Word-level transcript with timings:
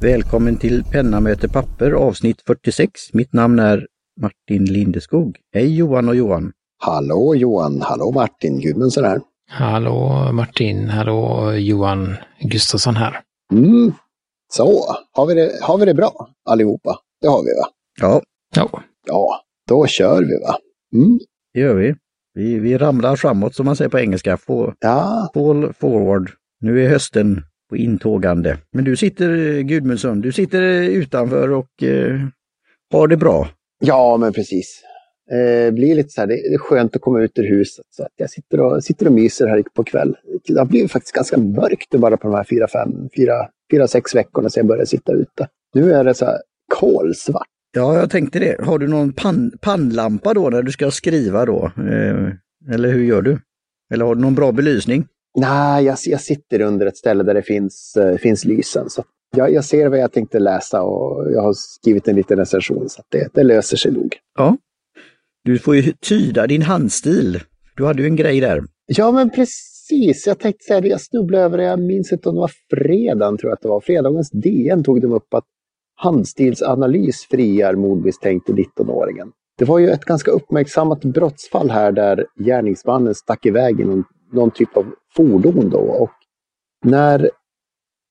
Välkommen 0.00 0.56
till 0.56 0.84
Penna 0.84 1.20
möter 1.20 1.48
papper 1.48 1.90
avsnitt 1.90 2.42
46. 2.46 2.90
Mitt 3.12 3.32
namn 3.32 3.58
är 3.58 3.86
Martin 4.20 4.64
Lindeskog. 4.64 5.36
Hej 5.54 5.76
Johan 5.76 6.08
och 6.08 6.16
Johan! 6.16 6.52
Hallå 6.78 7.34
Johan, 7.34 7.80
hallå 7.82 8.12
Martin 8.12 8.60
Gudmundsson 8.60 9.04
här. 9.04 9.20
Hallå 9.50 10.28
Martin, 10.32 10.88
hallå 10.88 11.52
Johan 11.52 12.14
Gustafsson 12.40 12.96
här. 12.96 13.20
Mm. 13.52 13.92
Så, 14.52 14.84
har 15.12 15.26
vi, 15.26 15.34
det, 15.34 15.52
har 15.62 15.78
vi 15.78 15.84
det 15.84 15.94
bra 15.94 16.28
allihopa? 16.44 16.98
Det 17.20 17.28
har 17.28 17.42
vi 17.42 17.48
va? 17.60 17.68
Ja, 18.00 18.22
Ja, 18.56 18.82
Ja, 19.06 19.40
då 19.68 19.86
kör 19.86 20.20
vi 20.20 20.44
va? 20.46 20.56
Mm. 20.94 21.18
det 21.54 21.60
gör 21.60 21.74
vi. 21.74 21.94
vi. 22.34 22.58
Vi 22.58 22.78
ramlar 22.78 23.16
framåt 23.16 23.54
som 23.54 23.66
man 23.66 23.76
säger 23.76 23.88
på 23.88 23.98
engelska. 23.98 24.36
Fall, 24.36 24.72
Ja, 24.80 25.30
fall 25.34 25.72
forward. 25.72 26.30
Nu 26.60 26.84
är 26.84 26.88
hösten 26.88 27.42
på 27.68 27.76
intågande. 27.76 28.58
Men 28.72 28.84
du 28.84 28.96
sitter, 28.96 29.60
Gudmundsson, 29.60 30.20
du 30.20 30.32
sitter 30.32 30.62
utanför 30.82 31.52
och 31.52 31.82
eh, 31.82 32.20
har 32.92 33.08
det 33.08 33.16
bra. 33.16 33.48
ja 33.80 34.16
men 34.16 34.32
precis. 34.32 34.82
Eh, 35.30 35.74
blir 35.74 35.94
lite 35.94 36.08
så 36.08 36.20
här, 36.20 36.28
det 36.28 36.34
är 36.34 36.58
skönt 36.58 36.96
att 36.96 37.02
komma 37.02 37.20
ut 37.20 37.38
ur 37.38 37.48
huset. 37.48 37.84
Så 37.90 38.02
att 38.02 38.12
jag 38.16 38.30
sitter 38.30 38.60
och, 38.60 38.84
sitter 38.84 39.06
och 39.06 39.12
myser 39.12 39.46
här 39.46 39.64
på 39.74 39.84
kväll. 39.84 40.16
Det 40.48 40.58
har 40.58 40.66
blivit 40.66 40.92
faktiskt 40.92 41.14
ganska 41.14 41.38
mörkt 41.38 41.90
bara 41.90 42.16
på 42.16 42.28
de 42.28 42.36
här 42.36 42.44
fyra, 42.44 42.68
fem, 42.68 43.08
fyra, 43.16 43.48
fyra, 43.72 43.88
sex 43.88 44.14
veckorna 44.14 44.48
sedan 44.50 44.60
jag 44.60 44.66
började 44.66 44.86
sitta 44.86 45.12
ute. 45.12 45.48
Nu 45.74 45.92
är 45.92 46.04
det 46.04 46.14
så 46.14 46.24
här 46.24 46.38
kolsvart. 46.74 47.46
Ja, 47.72 47.96
jag 47.98 48.10
tänkte 48.10 48.38
det. 48.38 48.64
Har 48.64 48.78
du 48.78 48.88
någon 48.88 49.12
pann, 49.12 49.52
pannlampa 49.60 50.34
då 50.34 50.50
när 50.50 50.62
du 50.62 50.72
ska 50.72 50.90
skriva 50.90 51.44
då? 51.46 51.64
Eh, 51.76 52.74
eller 52.74 52.88
hur 52.92 53.04
gör 53.04 53.22
du? 53.22 53.38
Eller 53.94 54.04
har 54.04 54.14
du 54.14 54.20
någon 54.20 54.34
bra 54.34 54.52
belysning? 54.52 55.06
Nej, 55.36 55.84
jag, 55.84 55.96
jag 56.04 56.20
sitter 56.20 56.60
under 56.60 56.86
ett 56.86 56.96
ställe 56.96 57.22
där 57.24 57.34
det 57.34 57.42
finns, 57.42 57.96
eh, 57.96 58.16
finns 58.16 58.44
lysen. 58.44 58.90
Så 58.90 59.04
jag, 59.36 59.52
jag 59.52 59.64
ser 59.64 59.88
vad 59.88 59.98
jag 59.98 60.12
tänkte 60.12 60.38
läsa 60.38 60.82
och 60.82 61.32
jag 61.32 61.42
har 61.42 61.52
skrivit 61.56 62.08
en 62.08 62.16
liten 62.16 62.38
recension 62.38 62.88
så 62.88 63.00
att 63.00 63.06
det, 63.08 63.28
det 63.34 63.42
löser 63.42 63.76
sig 63.76 63.92
nog. 63.92 64.16
Ja. 64.38 64.56
Du 65.44 65.58
får 65.58 65.76
ju 65.76 65.92
tyda 65.92 66.46
din 66.46 66.62
handstil. 66.62 67.40
Du 67.76 67.86
hade 67.86 68.02
ju 68.02 68.08
en 68.08 68.16
grej 68.16 68.40
där. 68.40 68.64
Ja, 68.86 69.12
men 69.12 69.30
precis. 69.30 70.26
Jag 70.26 70.38
tänkte 70.38 70.64
säga 70.64 70.80
det, 70.80 70.88
jag 70.88 71.00
snubblade 71.00 71.44
över 71.44 71.58
det. 71.58 71.64
Jag 71.64 71.80
minns 71.80 72.12
inte 72.12 72.28
om 72.28 72.34
det 72.34 72.40
var 72.40 72.52
fredagen, 72.70 73.38
tror 73.38 73.50
jag 73.50 73.56
att 73.56 73.62
det 73.62 73.68
var. 73.68 73.80
Fredagens 73.80 74.30
DN 74.30 74.84
tog 74.84 75.02
de 75.02 75.12
upp 75.12 75.34
att 75.34 75.44
handstilsanalys 75.96 77.26
friar 77.30 77.74
mordmisstänkte 77.74 78.52
19-åringen. 78.52 79.32
Det 79.58 79.64
var 79.64 79.78
ju 79.78 79.88
ett 79.88 80.04
ganska 80.04 80.30
uppmärksammat 80.30 81.04
brottsfall 81.04 81.70
här 81.70 81.92
där 81.92 82.26
gärningsmannen 82.38 83.14
stack 83.14 83.46
iväg 83.46 83.80
i 83.80 83.84
någon, 84.32 84.50
typ 84.50 84.76
av 84.76 84.86
fordon 85.16 85.70
då. 85.70 85.78
Och 85.78 86.10
när 86.84 87.30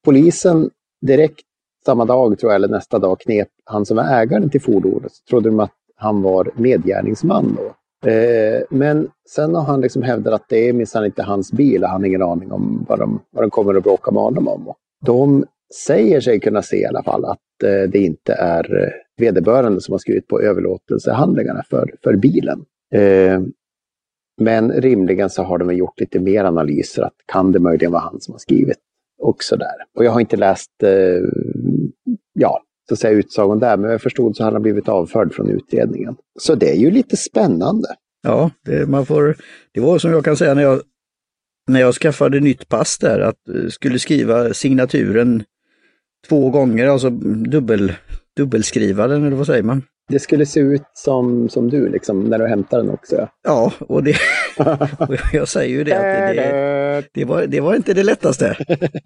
polisen 0.05 0.69
direkt 1.01 1.45
samma 1.85 2.05
dag, 2.05 2.39
tror 2.39 2.51
jag, 2.51 2.55
eller 2.55 2.67
nästa 2.67 2.99
dag 2.99 3.19
knep 3.19 3.47
han 3.65 3.85
som 3.85 3.97
var 3.97 4.03
ägaren 4.03 4.49
till 4.49 4.61
fordonet 4.61 5.11
så 5.11 5.23
trodde 5.29 5.49
de 5.49 5.59
att 5.59 5.73
han 5.95 6.21
var 6.21 6.51
medgärningsman 6.55 7.57
då. 7.57 7.75
Eh, 8.09 8.63
men 8.69 9.07
sen 9.29 9.55
har 9.55 9.63
han 9.63 9.81
liksom 9.81 10.03
hävdat 10.03 10.33
att 10.33 10.49
det 10.49 10.69
är 10.69 10.73
minsann 10.73 11.05
inte 11.05 11.23
hans 11.23 11.51
bil 11.51 11.83
och 11.83 11.89
han 11.89 12.01
har 12.01 12.07
ingen 12.07 12.21
aning 12.21 12.51
om 12.51 12.85
vad 12.89 12.99
de, 12.99 13.19
vad 13.31 13.43
de 13.43 13.49
kommer 13.49 13.75
att 13.75 13.83
bråka 13.83 14.11
med 14.11 14.23
honom 14.23 14.47
om. 14.47 14.67
Och 14.67 14.77
de 15.05 15.45
säger 15.87 16.21
sig 16.21 16.39
kunna 16.39 16.61
se 16.61 16.77
i 16.77 16.85
alla 16.85 17.03
fall 17.03 17.25
att 17.25 17.63
eh, 17.63 17.89
det 17.89 17.99
inte 17.99 18.33
är 18.33 18.83
eh, 18.83 18.89
vederbörande 19.17 19.81
som 19.81 19.91
har 19.91 19.99
skrivit 19.99 20.27
på 20.27 20.41
överlåtelsehandlingarna 20.41 21.63
för, 21.69 21.93
för 22.03 22.15
bilen. 22.15 22.65
Eh, 22.93 23.41
men 24.41 24.71
rimligen 24.71 25.29
så 25.29 25.43
har 25.43 25.57
de 25.57 25.75
gjort 25.75 25.99
lite 25.99 26.19
mer 26.19 26.43
analyser 26.43 27.03
att 27.03 27.13
kan 27.25 27.51
det 27.51 27.59
möjligen 27.59 27.91
vara 27.91 28.01
han 28.01 28.21
som 28.21 28.33
har 28.33 28.39
skrivit 28.39 28.77
också 29.21 29.55
där. 29.55 29.75
Och 29.97 30.05
jag 30.05 30.11
har 30.11 30.19
inte 30.19 30.37
läst 30.37 30.83
eh, 30.83 30.89
ja, 32.33 32.61
så 32.87 32.93
att 32.93 32.99
säga 32.99 33.13
utsagon 33.17 33.59
där, 33.59 33.77
men 33.77 33.91
jag 33.91 34.01
förstod 34.01 34.35
så 34.35 34.43
har 34.43 34.51
han 34.51 34.61
blivit 34.61 34.89
avförd 34.89 35.33
från 35.33 35.49
utredningen. 35.49 36.15
Så 36.39 36.55
det 36.55 36.71
är 36.71 36.75
ju 36.75 36.91
lite 36.91 37.17
spännande. 37.17 37.87
Ja, 38.23 38.51
det, 38.65 38.89
man 38.89 39.05
får, 39.05 39.37
det 39.73 39.79
var 39.79 39.99
som 39.99 40.11
jag 40.11 40.25
kan 40.25 40.37
säga 40.37 40.53
när 40.53 40.61
jag, 40.61 40.81
när 41.67 41.79
jag 41.79 41.93
skaffade 41.93 42.39
nytt 42.39 42.69
pass 42.69 42.97
där, 42.97 43.19
att 43.19 43.49
eh, 43.49 43.69
skulle 43.69 43.99
skriva 43.99 44.53
signaturen 44.53 45.43
två 46.29 46.49
gånger, 46.49 46.87
alltså 46.87 47.09
dubbel, 47.09 47.93
dubbelskriva 48.37 49.07
den, 49.07 49.25
eller 49.25 49.37
vad 49.37 49.47
säger 49.47 49.63
man? 49.63 49.83
Det 50.07 50.19
skulle 50.19 50.45
se 50.45 50.59
ut 50.59 50.85
som, 50.93 51.49
som 51.49 51.69
du 51.69 51.89
liksom, 51.89 52.23
när 52.23 52.39
du 52.39 52.47
hämtar 52.47 52.77
den 52.77 52.89
också. 52.89 53.27
Ja, 53.43 53.73
och, 53.79 54.03
det, 54.03 54.15
och 54.99 55.15
jag 55.33 55.47
säger 55.47 55.77
ju 55.77 55.83
det 55.83 55.93
att 55.93 56.35
det, 56.35 57.03
det, 57.13 57.25
var, 57.25 57.47
det 57.47 57.59
var 57.59 57.75
inte 57.75 57.93
det 57.93 58.03
lättaste. 58.03 58.57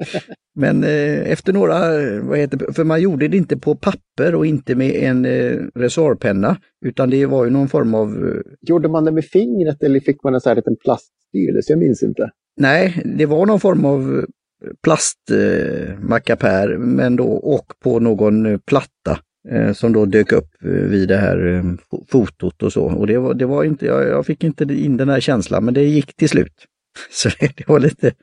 Men 0.56 0.84
eh, 0.84 1.32
efter 1.32 1.54
några, 1.54 1.80
vad 2.22 2.38
heter 2.38 2.74
för 2.74 2.84
man 2.84 3.02
gjorde 3.02 3.28
det 3.28 3.38
inte 3.38 3.58
på 3.58 3.76
papper 3.76 4.36
och 4.36 4.46
inte 4.46 4.76
med 4.76 4.96
en 4.96 5.26
eh, 5.26 5.58
resårpenna, 5.76 6.58
utan 6.86 7.10
det 7.10 7.26
var 7.26 7.46
ju 7.46 7.52
någon 7.52 7.68
form 7.68 7.94
av 7.94 8.10
eh, 8.10 8.42
Gjorde 8.62 8.90
man 8.90 9.06
det 9.06 9.12
med 9.12 9.26
fingret 9.26 9.84
eller 9.84 10.00
fick 10.00 10.24
man 10.24 10.34
en 10.34 10.42
sån 10.42 10.50
här 10.50 10.56
liten 10.56 10.76
plaststyrelse? 10.84 11.72
Jag 11.72 11.80
minns 11.80 12.04
inte. 12.04 12.30
Nej, 12.58 13.02
det 13.18 13.26
var 13.26 13.46
någon 13.46 13.60
form 13.60 13.86
av 13.86 14.26
plastmackapär 14.84 16.78
men 16.78 17.16
då 17.16 17.28
och 17.28 17.74
på 17.84 18.00
någon 18.00 18.46
eh, 18.46 18.58
platta 18.58 19.12
eh, 19.12 19.18
som 19.74 19.94
då 19.94 20.06
dök 20.06 20.32
upp 20.32 20.50
eh, 20.64 20.70
vid 20.70 21.08
det 21.10 21.18
här 21.18 21.48
eh, 21.48 21.64
fo- 21.64 22.06
fotot 22.08 22.64
och 22.64 22.74
så. 22.74 22.84
Och 22.86 23.08
det 23.08 23.18
var, 23.18 23.34
det 23.34 23.46
var 23.46 23.64
inte, 23.64 23.86
jag, 23.86 24.08
jag 24.08 24.26
fick 24.26 24.44
inte 24.44 24.64
in 24.64 24.98
den 24.98 25.10
här 25.10 25.20
känslan 25.20 25.66
men 25.66 25.74
det 25.74 25.84
gick 25.84 26.16
till 26.16 26.30
slut. 26.30 26.54
Så 27.12 27.30
det, 27.40 27.58
det 27.58 27.68
var 27.68 27.80
lite, 27.80 28.14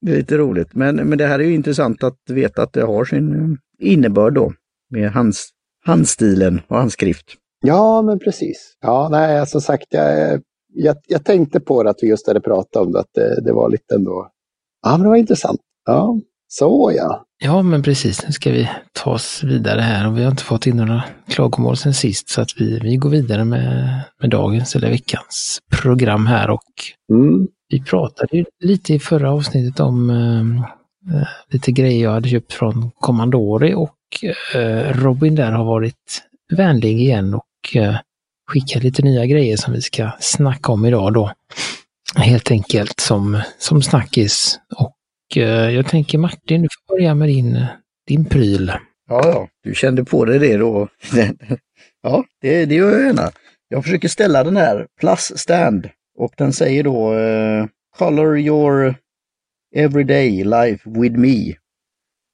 det 0.00 0.12
är 0.12 0.16
lite 0.16 0.36
roligt. 0.38 0.74
Men, 0.74 0.96
men 0.96 1.18
det 1.18 1.26
här 1.26 1.38
är 1.38 1.44
ju 1.44 1.54
intressant 1.54 2.04
att 2.04 2.18
veta 2.30 2.62
att 2.62 2.72
det 2.72 2.82
har 2.82 3.04
sin 3.04 3.34
eh, 3.34 3.88
innebörd 3.92 4.34
då 4.34 4.52
med 4.90 5.10
hands, 5.10 5.48
handstilen 5.86 6.60
och 6.68 6.76
handskrift. 6.76 7.26
Ja, 7.62 8.02
men 8.02 8.18
precis. 8.18 8.76
Ja, 8.80 9.08
nej, 9.10 9.46
som 9.46 9.60
sagt, 9.60 9.86
jag, 9.90 10.40
jag, 10.74 10.96
jag 11.06 11.24
tänkte 11.24 11.60
på 11.60 11.82
det 11.82 11.90
att 11.90 11.98
vi 12.02 12.08
just 12.08 12.26
hade 12.26 12.40
pratat 12.40 12.86
om 12.86 12.92
det, 12.92 13.00
att 13.00 13.10
det, 13.14 13.40
det 13.44 13.52
var 13.52 13.70
lite 13.70 13.94
ändå... 13.94 14.30
Ja, 14.82 14.90
men 14.92 15.02
det 15.02 15.08
var 15.08 15.16
intressant. 15.16 15.60
Ja, 15.86 16.20
så 16.48 16.92
ja. 16.96 17.24
Ja 17.40 17.62
men 17.62 17.82
precis. 17.82 18.26
Nu 18.26 18.32
ska 18.32 18.50
vi 18.50 18.68
ta 18.92 19.10
oss 19.10 19.42
vidare 19.44 19.80
här 19.80 20.06
och 20.06 20.18
vi 20.18 20.22
har 20.22 20.30
inte 20.30 20.44
fått 20.44 20.66
in 20.66 20.76
några 20.76 21.04
klagomål 21.28 21.76
sen 21.76 21.94
sist 21.94 22.28
så 22.28 22.40
att 22.40 22.50
vi, 22.56 22.78
vi 22.78 22.96
går 22.96 23.10
vidare 23.10 23.44
med, 23.44 24.00
med 24.20 24.30
dagens 24.30 24.76
eller 24.76 24.90
veckans 24.90 25.58
program 25.82 26.26
här 26.26 26.50
och 26.50 26.62
Mm. 27.12 27.46
vi 27.68 27.82
pratade 27.82 28.36
ju 28.36 28.44
lite 28.60 28.94
i 28.94 28.98
förra 28.98 29.32
avsnittet 29.32 29.80
om 29.80 30.10
eh, 30.10 31.16
eh, 31.16 31.28
lite 31.50 31.72
grejer 31.72 32.02
jag 32.02 32.12
hade 32.12 32.28
köpt 32.28 32.52
från 32.52 32.90
Commandori 33.00 33.74
och 33.74 34.24
eh, 34.54 34.92
Robin 34.92 35.34
där 35.34 35.52
har 35.52 35.64
varit 35.64 36.22
vänlig 36.56 37.00
igen 37.00 37.34
och 37.34 37.76
eh, 37.76 37.96
skickat 38.52 38.82
lite 38.82 39.02
nya 39.02 39.26
grejer 39.26 39.56
som 39.56 39.72
vi 39.72 39.80
ska 39.82 40.10
snacka 40.20 40.72
om 40.72 40.84
idag 40.86 41.12
då. 41.12 41.32
Helt 42.16 42.50
enkelt 42.50 43.00
som, 43.00 43.40
som 43.58 43.82
snackis. 43.82 44.58
Och 44.76 44.92
Eh, 45.36 45.70
jag 45.70 45.86
tänker 45.86 46.18
Martin, 46.18 46.62
du 46.62 46.68
får 46.68 46.94
börja 46.94 47.14
med 47.14 47.28
din, 47.28 47.66
din 48.06 48.24
pryl. 48.24 48.72
Ja, 49.08 49.20
ja, 49.24 49.48
du 49.62 49.74
kände 49.74 50.04
på 50.04 50.24
dig 50.24 50.38
det 50.38 50.56
då. 50.56 50.88
ja, 52.02 52.24
det, 52.40 52.66
det 52.66 52.74
gör 52.74 52.90
jag 52.90 53.06
gärna. 53.06 53.30
Jag 53.68 53.84
försöker 53.84 54.08
ställa 54.08 54.44
den 54.44 54.56
här 54.56 54.86
plus 55.00 55.32
stand 55.36 55.88
och 56.18 56.32
den 56.36 56.52
säger 56.52 56.84
då 56.84 57.14
uh, 57.14 57.66
Color 57.98 58.38
your 58.38 58.94
everyday 59.74 60.44
life 60.44 60.90
with 60.90 61.16
me. 61.16 61.54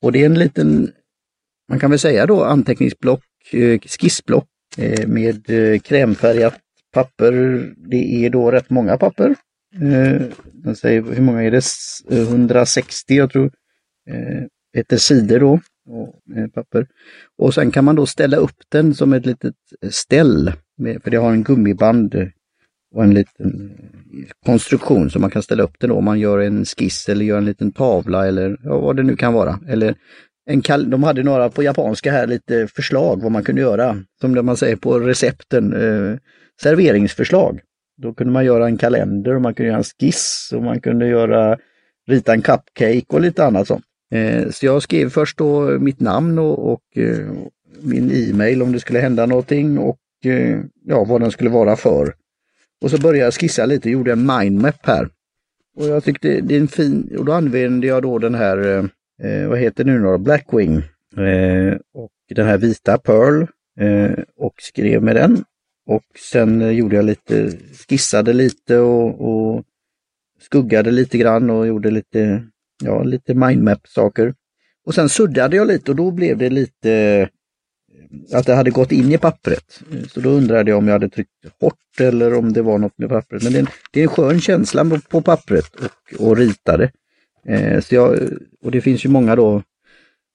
Och 0.02 0.12
det 0.12 0.22
är 0.22 0.26
en 0.26 0.38
liten, 0.38 0.92
man 1.68 1.80
kan 1.80 1.90
väl 1.90 1.98
säga 1.98 2.26
då 2.26 2.44
anteckningsblock, 2.44 3.24
uh, 3.54 3.78
skissblock 3.78 4.48
uh, 4.78 5.06
med 5.06 5.46
krämfärgat 5.84 6.54
papper. 6.92 7.32
Det 7.76 8.24
är 8.26 8.30
då 8.30 8.50
rätt 8.50 8.70
många 8.70 8.96
papper. 8.96 9.34
Eh, 9.82 10.74
säger, 10.74 11.02
hur 11.02 11.22
många 11.22 11.42
är 11.42 11.50
det? 11.50 11.62
160 12.10 13.12
eh, 13.14 13.16
jag 13.18 13.30
tror. 13.30 13.50
Eh, 14.10 14.44
heter 14.76 14.96
sidor 14.96 15.40
då 15.40 15.60
och 15.88 16.36
eh, 16.36 16.46
papper. 16.46 16.86
Och 17.38 17.54
sen 17.54 17.70
kan 17.70 17.84
man 17.84 17.96
då 17.96 18.06
ställa 18.06 18.36
upp 18.36 18.56
den 18.68 18.94
som 18.94 19.12
ett 19.12 19.26
litet 19.26 19.54
ställ, 19.90 20.52
med, 20.78 21.02
för 21.02 21.10
det 21.10 21.16
har 21.16 21.32
en 21.32 21.42
gummiband 21.44 22.14
och 22.94 23.04
en 23.04 23.14
liten 23.14 23.70
eh, 23.78 24.28
konstruktion 24.46 25.10
som 25.10 25.20
man 25.20 25.30
kan 25.30 25.42
ställa 25.42 25.62
upp 25.62 25.80
den 25.80 25.90
då 25.90 25.96
om 25.96 26.04
man 26.04 26.18
gör 26.20 26.38
en 26.38 26.64
skiss 26.64 27.08
eller 27.08 27.24
gör 27.24 27.38
en 27.38 27.44
liten 27.44 27.72
tavla 27.72 28.26
eller 28.26 28.58
ja, 28.62 28.78
vad 28.80 28.96
det 28.96 29.02
nu 29.02 29.16
kan 29.16 29.32
vara. 29.32 29.60
Eller 29.68 29.94
en 30.50 30.62
kal- 30.62 30.90
de 30.90 31.02
hade 31.02 31.22
några 31.22 31.48
på 31.50 31.62
japanska 31.62 32.12
här 32.12 32.26
lite 32.26 32.68
förslag 32.68 33.22
vad 33.22 33.32
man 33.32 33.44
kunde 33.44 33.60
göra, 33.60 34.02
som 34.20 34.34
det 34.34 34.42
man 34.42 34.56
säger 34.56 34.76
på 34.76 34.98
recepten, 35.00 35.72
eh, 35.72 36.18
serveringsförslag. 36.62 37.60
Då 37.96 38.14
kunde 38.14 38.32
man 38.32 38.44
göra 38.44 38.66
en 38.66 38.76
kalender 38.76 39.34
och 39.34 39.42
man 39.42 39.54
kunde 39.54 39.68
göra 39.68 39.78
en 39.78 39.84
skiss 39.84 40.52
och 40.54 40.62
man 40.62 40.80
kunde 40.80 41.08
göra 41.08 41.58
rita 42.08 42.32
en 42.32 42.42
cupcake 42.42 43.04
och 43.08 43.20
lite 43.20 43.44
annat 43.44 43.68
sånt. 43.68 43.84
Eh, 44.14 44.50
Så 44.50 44.66
jag 44.66 44.82
skrev 44.82 45.08
först 45.08 45.38
då 45.38 45.78
mitt 45.78 46.00
namn 46.00 46.38
och, 46.38 46.72
och 46.72 46.82
eh, 46.96 47.26
min 47.80 48.10
e-mail 48.12 48.62
om 48.62 48.72
det 48.72 48.80
skulle 48.80 48.98
hända 48.98 49.26
någonting 49.26 49.78
och 49.78 49.98
eh, 50.24 50.60
ja, 50.84 51.04
vad 51.04 51.20
den 51.20 51.30
skulle 51.30 51.50
vara 51.50 51.76
för. 51.76 52.14
Och 52.82 52.90
så 52.90 53.00
började 53.00 53.24
jag 53.24 53.34
skissa 53.34 53.66
lite, 53.66 53.90
gjorde 53.90 54.12
en 54.12 54.26
mindmap 54.26 54.86
här. 54.86 55.08
Och 55.76 55.86
jag 55.86 56.04
tyckte 56.04 56.40
det 56.40 56.56
är 56.56 56.60
en 56.60 56.68
fin, 56.68 57.16
och 57.18 57.24
då 57.24 57.32
använde 57.32 57.86
jag 57.86 58.02
då 58.02 58.18
den 58.18 58.34
här, 58.34 58.58
eh, 58.58 58.84
eh, 59.30 59.48
vad 59.48 59.58
heter 59.58 59.84
det 59.84 59.92
nu 59.92 60.02
då, 60.02 60.18
Blackwing 60.18 60.82
Eh, 61.16 61.76
och 61.94 62.12
den 62.34 62.46
här 62.46 62.58
vita 62.58 62.98
Pearl 62.98 63.42
eh, 63.80 64.24
och 64.36 64.54
skrev 64.58 65.02
med 65.02 65.16
den. 65.16 65.44
Och 65.86 66.04
sen 66.30 66.62
eh, 66.62 66.70
gjorde 66.70 66.96
jag 66.96 67.04
lite, 67.04 67.52
skissade 67.88 68.32
lite 68.32 68.78
och, 68.78 69.20
och 69.20 69.64
skuggade 70.40 70.90
lite 70.90 71.18
grann 71.18 71.50
och 71.50 71.66
gjorde 71.66 71.90
lite, 71.90 72.42
ja, 72.84 73.02
lite 73.02 73.34
mindmap-saker. 73.34 74.34
Och 74.86 74.94
sen 74.94 75.08
suddade 75.08 75.56
jag 75.56 75.66
lite 75.66 75.90
och 75.90 75.96
då 75.96 76.10
blev 76.10 76.38
det 76.38 76.50
lite 76.50 76.92
eh, 76.92 77.28
att 78.38 78.46
det 78.46 78.54
hade 78.54 78.70
gått 78.70 78.92
in 78.92 79.12
i 79.12 79.18
pappret. 79.18 79.80
Så 80.08 80.20
då 80.20 80.30
undrade 80.30 80.70
jag 80.70 80.78
om 80.78 80.86
jag 80.86 80.94
hade 80.94 81.08
tryckt 81.08 81.30
hårt 81.60 82.00
eller 82.00 82.34
om 82.34 82.52
det 82.52 82.62
var 82.62 82.78
något 82.78 82.98
med 82.98 83.08
pappret. 83.08 83.42
Men 83.42 83.52
det 83.52 83.58
är 83.58 83.62
en, 83.62 83.68
det 83.92 84.00
är 84.00 84.02
en 84.02 84.08
skön 84.08 84.40
känsla 84.40 85.00
på, 85.08 85.20
pappret 85.20 85.74
och, 85.74 86.28
och 86.28 86.36
rita 86.36 86.76
det. 86.76 86.90
Eh, 87.48 87.80
så 87.80 87.94
jag, 87.94 88.18
och 88.62 88.70
det 88.70 88.80
finns 88.80 89.04
ju 89.04 89.08
många 89.08 89.36
då 89.36 89.62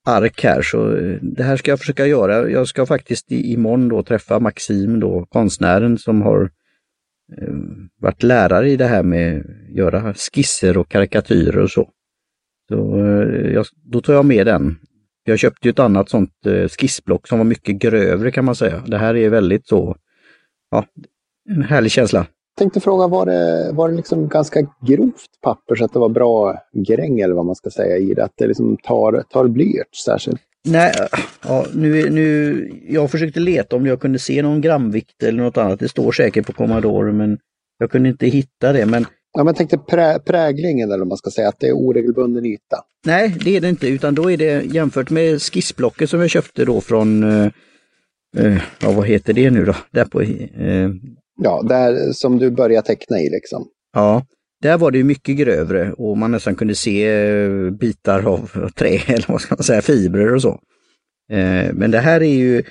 ark 0.06 0.44
här 0.44 0.62
så 0.62 0.98
eh, 0.98 1.18
det 1.22 1.44
här 1.44 1.58
ska 1.58 1.72
jag 1.72 1.80
försöka 1.80 2.06
göra. 2.06 2.50
Jag 2.50 2.68
ska 2.68 2.86
faktiskt 2.86 3.32
i, 3.32 3.54
imorgon 3.54 3.90
då 3.90 4.04
träffa 4.04 4.40
Maxim 4.40 5.00
då, 5.00 5.26
konstnären 5.26 5.98
som 5.98 6.22
har 6.22 6.50
eh, 7.38 7.54
varit 8.00 8.24
lärare 8.24 8.70
i 8.70 8.76
det 8.76 8.88
här 8.88 9.04
med 9.04 9.40
att 9.40 9.76
göra 9.76 10.14
skisser 10.14 10.78
och 10.78 10.90
karikatyrer 10.90 11.58
och 11.58 11.72
så. 11.72 11.90
Så 12.70 12.98
eh, 12.98 13.52
jag, 13.54 13.66
då 13.84 14.02
tar 14.02 14.14
jag 14.14 14.26
med 14.26 14.46
den. 14.46 14.76
Jag 15.24 15.40
köpte 15.40 15.68
ju 15.68 15.70
ett 15.70 15.80
annat 15.80 16.10
sånt 16.10 16.46
eh, 16.46 16.68
skissblock 16.68 17.28
som 17.28 17.38
var 17.38 17.46
mycket 17.46 17.76
grövre 17.76 18.32
kan 18.32 18.46
man 18.46 18.56
säga. 18.56 18.84
Det 18.88 18.98
här 18.98 19.16
är 19.16 19.30
väldigt 19.30 19.68
så, 19.68 19.96
ja, 20.72 20.86
en 21.50 21.64
härlig 21.64 21.92
känsla 21.92 22.26
tänkte 22.62 22.80
fråga, 22.80 23.08
var 23.08 23.26
det, 23.26 23.72
var 23.74 23.90
det 23.90 23.96
liksom 23.96 24.28
ganska 24.28 24.60
grovt 24.88 25.42
papper 25.44 25.76
så 25.76 25.86
att 25.86 25.94
det 25.94 26.00
var 26.00 26.10
bra 26.10 26.58
gräng 26.88 27.20
eller 27.20 27.36
vad 27.36 27.46
man 27.46 27.56
ska 27.56 27.70
säga 27.70 27.98
i 27.98 28.14
det? 28.14 28.24
Att 28.24 28.34
det 28.38 28.48
liksom 28.48 28.78
tar, 28.78 29.24
tar 29.30 29.48
blyerts 29.48 30.04
särskilt? 30.06 30.42
Nej, 30.66 30.94
ja, 31.48 31.66
nu, 31.74 32.10
nu, 32.10 32.70
jag 32.90 33.12
försökte 33.12 33.40
leta 33.40 33.76
om 33.76 33.86
jag 33.86 34.00
kunde 34.00 34.20
se 34.20 34.42
någon 34.42 34.62
gramvikt 34.62 35.24
eller 35.24 35.44
något 35.44 35.58
annat. 35.58 35.80
Det 35.80 35.90
står 35.90 36.12
säkert 36.12 36.46
på 36.46 36.54
Commodore 36.54 37.12
men 37.12 37.38
jag 37.80 37.92
kunde 37.92 38.10
inte 38.10 38.28
hitta 38.28 38.74
det. 38.74 38.86
Men 38.86 39.06
Ja, 39.34 39.44
men 39.44 39.54
tänkte 39.54 39.78
prä, 39.78 40.20
präglingen 40.20 40.90
eller 40.90 41.00
vad 41.00 41.08
man 41.08 41.18
ska 41.18 41.30
säga, 41.30 41.48
att 41.48 41.60
det 41.60 41.68
är 41.68 41.74
oregelbunden 41.74 42.46
yta. 42.46 42.78
nej, 43.06 43.36
det 43.46 43.58
är 43.58 43.62
det 43.62 43.70
inte 43.70 43.88
utan 43.88 44.16
då 44.16 44.32
är 44.32 44.38
det 44.38 44.66
jämfört 44.66 45.10
med 45.10 45.42
skissblocket 45.42 46.10
som 46.10 46.20
jag 46.20 46.30
köpte 46.30 46.66
då 46.66 46.82
från, 46.82 47.24
eh, 47.24 47.52
eh, 48.38 48.62
ja 48.82 48.92
vad 48.92 49.08
heter 49.08 49.34
det 49.34 49.52
nu 49.52 49.66
då? 49.66 49.76
Där 49.92 50.06
på, 50.06 50.22
eh, 50.22 50.90
Ja, 51.44 51.62
där 51.62 52.14
som 52.14 52.40
du 52.40 52.52
börjar 52.52 52.82
teckna 52.82 53.20
i 53.20 53.30
liksom. 53.30 53.68
Ja, 53.94 54.26
där 54.62 54.78
var 54.78 54.92
det 54.92 54.98
ju 54.98 55.04
mycket 55.04 55.38
grövre 55.38 55.94
och 55.94 56.18
man 56.18 56.32
nästan 56.32 56.56
kunde 56.56 56.76
se 56.76 57.08
eh, 57.08 57.70
bitar 57.70 58.28
av 58.28 58.72
trä 58.76 58.88
eller 59.08 59.32
vad 59.32 59.42
ska 59.42 59.56
man 59.56 59.64
säga, 59.64 59.82
fibrer 59.82 60.36
och 60.36 60.42
så. 60.42 60.60
Eh, 61.32 61.74
men 61.74 61.92
det 61.92 62.00
här 62.00 62.22
är 62.22 62.36
ju 62.36 62.64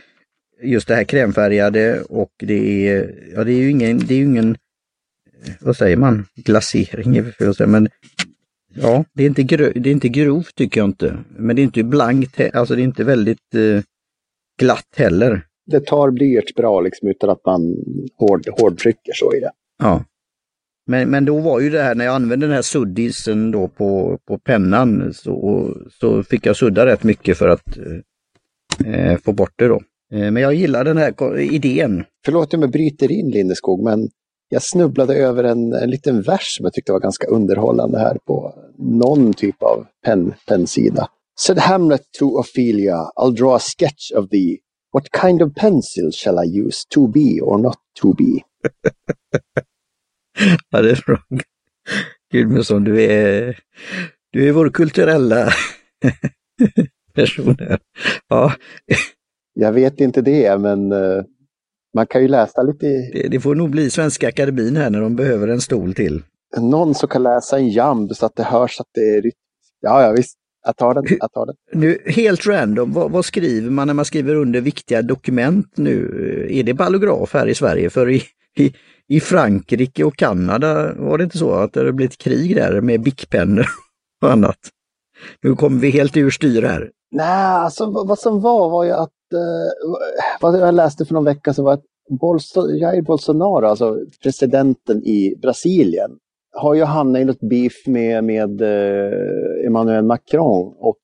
just 0.63 0.89
det 0.89 0.95
här 0.95 1.05
krämfärgade 1.05 2.03
och 2.03 2.31
det 2.39 2.89
är, 2.89 3.15
ja 3.35 3.45
det 3.45 3.53
är 3.53 3.59
ju 3.59 3.71
ingen, 3.71 3.99
det 3.99 4.15
är 4.15 4.23
ingen, 4.23 4.51
eh, 5.45 5.53
vad 5.61 5.77
säger 5.77 5.97
man, 5.97 6.27
glasering 6.35 7.33
men 7.71 7.89
ja, 8.75 9.05
det 9.13 9.23
är, 9.23 9.27
inte 9.27 9.43
grö, 9.43 9.73
det 9.75 9.91
är 9.91 9.93
inte 9.93 10.09
grovt 10.09 10.55
tycker 10.55 10.81
jag 10.81 10.89
inte. 10.89 11.19
Men 11.37 11.57
det 11.57 11.63
är 11.63 11.65
inte 11.65 11.83
blankt, 11.83 12.41
alltså 12.55 12.75
det 12.75 12.83
är 12.83 12.85
inte 12.85 13.05
väldigt 13.05 13.55
glatt 14.59 14.95
heller. 14.97 15.47
Det 15.71 15.87
tar 15.87 16.11
blyerts 16.11 16.55
bra 16.55 16.81
liksom 16.81 17.09
utan 17.09 17.31
att 17.31 17.47
man 17.47 17.77
hård, 18.17 18.49
hårdtrycker 18.59 19.13
så 19.15 19.35
i 19.35 19.41
det. 19.41 19.51
Ja. 19.79 20.05
Men, 20.87 21.11
men 21.11 21.25
då 21.25 21.39
var 21.39 21.61
ju 21.61 21.71
det 21.71 21.83
här 21.83 21.95
när 21.95 22.05
jag 22.05 22.15
använde 22.15 22.47
den 22.47 22.55
här 22.55 22.63
suddisen 22.63 23.51
då 23.51 23.69
på, 23.69 24.19
på 24.29 24.39
pennan 24.39 25.15
så, 25.15 25.69
så 26.01 26.23
fick 26.23 26.47
jag 26.47 26.57
sudda 26.57 26.87
rätt 26.87 27.03
mycket 27.03 27.39
för 27.39 27.49
att 27.49 27.79
eh, 28.87 29.17
få 29.17 29.33
bort 29.33 29.53
det 29.57 29.69
då. 29.69 29.81
Eh, 30.13 30.31
men 30.31 30.37
jag 30.37 30.55
gillar 30.55 30.85
den 30.85 30.97
här 30.97 31.39
idén. 31.39 32.05
Förlåt 32.25 32.55
om 32.55 32.63
jag 32.63 32.71
bryter 32.71 33.13
in 33.13 33.31
Lindeskog, 33.31 33.85
men 33.85 34.09
jag 34.49 34.63
snubblade 34.63 35.15
över 35.15 35.45
en, 35.45 35.73
en 35.73 35.91
liten 35.91 36.23
vers 36.23 36.57
som 36.57 36.65
jag 36.65 36.73
tyckte 36.73 36.93
var 36.93 37.01
ganska 37.01 37.27
underhållande 37.27 37.99
här 37.99 38.19
på 38.27 38.55
någon 38.79 39.33
typ 39.33 39.63
av 39.63 39.87
pen, 40.05 40.35
pennsida. 40.47 41.09
Said 41.41 41.59
Hamlet 41.59 42.03
to 42.19 42.25
Ophelia, 42.25 42.97
I'll 43.17 43.37
draw 43.37 43.57
a 43.57 43.59
sketch 43.59 44.13
of 44.17 44.31
thee. 44.31 44.59
What 44.93 45.09
kind 45.23 45.43
of 45.43 45.55
pencil 45.55 46.11
shall 46.13 46.39
I 46.47 46.61
use, 46.67 46.85
to 46.95 47.09
be 47.09 47.41
or 47.43 47.59
not 47.59 47.77
to 48.03 48.13
be? 48.15 48.25
Ja, 50.71 50.83
det 50.83 50.91
är 50.91 51.03
bra. 51.07 51.19
Gudmundsson, 52.33 52.85
du 52.85 53.03
är, 53.03 53.59
du 54.33 54.49
är 54.49 54.53
vår 54.53 54.71
kulturella 54.71 55.49
person. 57.15 57.57
Ja, 58.29 58.53
Jag 59.55 59.73
vet 59.73 60.01
inte 60.01 60.21
det, 60.23 60.59
men 60.61 60.93
eh, 60.93 61.23
man 61.95 62.07
kan 62.07 62.23
ju 62.23 62.29
läsa 62.29 62.63
lite, 62.63 62.87
det, 62.87 63.29
det 63.29 63.41
får 63.41 63.55
nog 63.55 63.71
bli 63.71 63.91
Svenska 63.91 64.29
Akademin 64.29 64.77
här 64.77 64.91
när 64.91 65.01
de 65.01 65.17
behöver 65.17 65.49
en 65.49 65.61
stol 65.61 65.95
till. 65.95 66.23
någon 66.61 66.95
som 66.95 67.09
kan 67.09 67.23
läsa 67.23 67.59
en 67.59 67.69
jamb 67.69 68.13
så 68.17 68.27
att 68.27 68.37
det 68.37 68.43
hörs 68.45 68.81
att 68.81 68.89
det 68.95 69.01
är 69.01 69.17
rytmiskt. 69.17 69.77
Ja, 69.81 70.03
ja, 70.03 70.13
visst. 70.17 70.37
Jag 70.65 70.77
tar 70.77 70.95
den, 70.95 71.05
jag 71.21 71.33
tar 71.33 71.47
den. 71.47 71.55
Nu, 71.73 71.99
helt 72.07 72.47
random, 72.47 72.93
vad, 72.93 73.11
vad 73.11 73.25
skriver 73.25 73.71
man 73.71 73.87
när 73.87 73.95
man 73.95 74.05
skriver 74.05 74.35
under 74.35 74.61
viktiga 74.61 75.03
dokument 75.03 75.73
nu? 75.77 76.47
Är 76.51 76.63
det 76.63 76.75
ballograf 76.75 77.35
här 77.35 77.47
i 77.47 77.55
Sverige? 77.55 77.91
För 77.91 78.11
i, 78.11 78.23
i, 78.59 78.75
i 79.09 79.21
Frankrike 79.21 80.05
och 80.05 80.17
Kanada 80.17 80.95
var 80.95 81.19
det 81.19 81.25
inte 81.25 81.39
så 81.39 81.53
att 81.53 81.73
det 81.73 81.93
blivit 81.93 82.19
krig 82.19 82.57
där 82.57 82.81
med 82.81 83.03
bickpennor 83.03 83.67
och 84.23 84.33
annat? 84.33 84.59
Nu 85.43 85.57
kommer 85.57 85.81
vi 85.81 85.91
helt 85.91 86.17
ur 86.17 86.31
styr 86.31 86.63
här. 86.63 86.91
Nej, 87.11 87.27
alltså 87.27 87.91
vad, 87.91 88.09
vad 88.09 88.19
som 88.19 88.41
var 88.41 88.71
var 88.71 88.85
ju 88.85 88.91
att, 88.91 89.33
eh, 89.35 89.91
vad 90.41 90.61
jag 90.61 90.75
läste 90.75 91.05
för 91.05 91.15
någon 91.15 91.25
vecka 91.25 91.55
så 91.55 91.63
var 91.63 91.73
att 91.73 91.85
Bolso, 92.21 92.71
Jair 92.71 93.03
Bolsonaro, 93.03 93.67
alltså 93.67 93.99
presidenten 94.23 95.05
i 95.05 95.35
Brasilien, 95.43 96.11
har 96.53 96.75
ju 96.75 96.85
hamnat 96.85 97.21
i 97.21 97.25
något 97.25 97.41
beef 97.41 97.87
med, 97.87 98.25
med 98.25 98.61
eh, 98.61 99.67
Emmanuel 99.67 100.05
Macron 100.05 100.75
och 100.79 100.97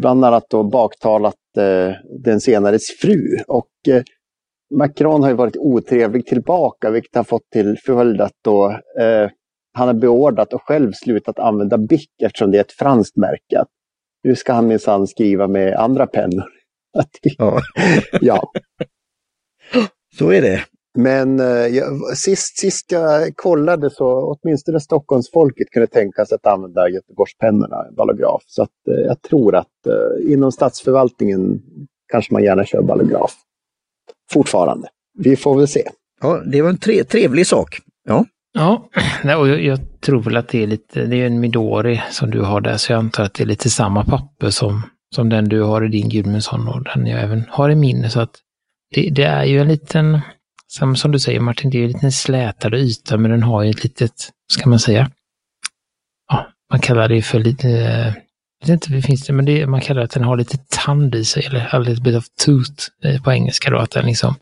bland 0.00 0.24
annat 0.24 0.46
då 0.50 0.62
baktalat 0.62 1.34
eh, 1.58 1.94
den 2.24 2.40
senares 2.40 2.82
fru. 3.00 3.36
Och 3.46 3.70
eh, 3.88 4.02
Macron 4.74 5.22
har 5.22 5.30
ju 5.30 5.36
varit 5.36 5.56
otrevlig 5.56 6.26
tillbaka, 6.26 6.90
vilket 6.90 7.14
har 7.14 7.24
fått 7.24 7.50
till 7.52 7.76
följd 7.86 8.20
att 8.20 8.36
då, 8.44 8.70
eh, 9.00 9.30
han 9.72 9.88
har 9.88 9.94
beordrat 9.94 10.52
och 10.52 10.62
själv 10.62 10.92
slutat 10.92 11.38
använda 11.38 11.78
Bic 11.78 12.06
eftersom 12.22 12.50
det 12.50 12.58
är 12.58 12.64
ett 12.64 12.72
franskt 12.72 13.16
märke. 13.16 13.64
Nu 14.22 14.34
ska 14.34 14.52
han 14.52 14.66
minsann 14.66 15.06
skriva 15.06 15.48
med 15.48 15.74
andra 15.74 16.06
pennor. 16.06 16.44
Ja. 18.20 18.42
så 20.18 20.32
är 20.32 20.42
det. 20.42 20.64
Men 20.96 21.40
eh, 21.40 21.46
jag, 21.46 22.16
sist, 22.16 22.58
sist 22.58 22.92
jag 22.92 23.36
kollade 23.36 23.90
så 23.90 24.36
åtminstone 24.36 24.80
Stockholmsfolket 24.80 25.70
kunde 25.70 25.86
tänka 25.86 26.26
sig 26.26 26.34
att 26.34 26.46
använda 26.46 26.88
Göteborgspennorna, 26.88 27.84
ballograf. 27.96 28.42
Så 28.46 28.62
att, 28.62 28.88
eh, 28.90 29.06
jag 29.06 29.22
tror 29.22 29.56
att 29.56 29.86
eh, 29.86 30.32
inom 30.32 30.52
statsförvaltningen 30.52 31.62
kanske 32.12 32.32
man 32.32 32.42
gärna 32.42 32.64
kör 32.64 32.82
ballograf. 32.82 33.32
Fortfarande. 34.32 34.88
Vi 35.18 35.36
får 35.36 35.56
väl 35.56 35.68
se. 35.68 35.82
Ja, 36.20 36.42
det 36.52 36.62
var 36.62 36.68
en 36.68 36.78
tre, 36.78 37.04
trevlig 37.04 37.46
sak. 37.46 37.78
Ja, 38.08 38.24
Ja, 38.56 38.88
nej, 39.24 39.36
och 39.36 39.48
jag, 39.48 39.64
jag 39.64 40.00
tror 40.00 40.22
väl 40.22 40.36
att 40.36 40.48
det 40.48 40.62
är 40.62 40.66
lite, 40.66 41.04
det 41.04 41.16
är 41.16 41.26
en 41.26 41.40
Midori 41.40 42.02
som 42.10 42.30
du 42.30 42.40
har 42.40 42.60
där, 42.60 42.76
så 42.76 42.92
jag 42.92 42.98
antar 42.98 43.24
att 43.24 43.34
det 43.34 43.42
är 43.42 43.46
lite 43.46 43.70
samma 43.70 44.04
papper 44.04 44.50
som, 44.50 44.82
som 45.14 45.28
den 45.28 45.48
du 45.48 45.62
har 45.62 45.84
i 45.84 45.88
din 45.88 46.08
Gudmundsson 46.08 46.68
och 46.68 46.84
den 46.84 47.06
jag 47.06 47.22
även 47.22 47.44
har 47.48 47.70
i 47.70 47.74
min. 47.74 48.10
Så 48.10 48.20
att 48.20 48.30
det, 48.94 49.10
det 49.10 49.24
är 49.24 49.44
ju 49.44 49.58
en 49.58 49.68
liten, 49.68 50.20
som, 50.66 50.96
som 50.96 51.12
du 51.12 51.18
säger 51.18 51.40
Martin, 51.40 51.70
det 51.70 51.78
är 51.78 51.82
en 51.82 51.92
liten 51.92 52.12
slätare 52.12 52.80
yta, 52.80 53.16
men 53.16 53.30
den 53.30 53.42
har 53.42 53.62
ju 53.62 53.70
ett 53.70 53.82
litet, 53.82 54.30
vad 54.48 54.58
ska 54.58 54.70
man 54.70 54.78
säga? 54.78 55.10
Ja, 56.28 56.46
man 56.70 56.80
kallar 56.80 57.08
det 57.08 57.22
för 57.22 57.38
lite, 57.38 57.68
jag 58.60 58.66
vet 58.66 58.68
inte, 58.68 58.92
det 58.92 59.02
finns 59.02 59.26
det, 59.26 59.32
men 59.32 59.44
det, 59.44 59.66
man 59.66 59.80
kallar 59.80 60.00
det 60.00 60.04
att 60.04 60.10
den 60.10 60.24
har 60.24 60.36
lite 60.36 60.58
tand 60.68 61.14
i 61.14 61.24
sig, 61.24 61.46
eller 61.46 61.74
a 61.74 61.78
little 61.78 62.04
bit 62.04 62.16
of 62.16 62.24
tooth 62.44 62.84
eh, 63.04 63.22
på 63.22 63.32
engelska 63.32 63.70
då, 63.70 63.78
att 63.78 63.90
den 63.90 64.06
liksom, 64.06 64.34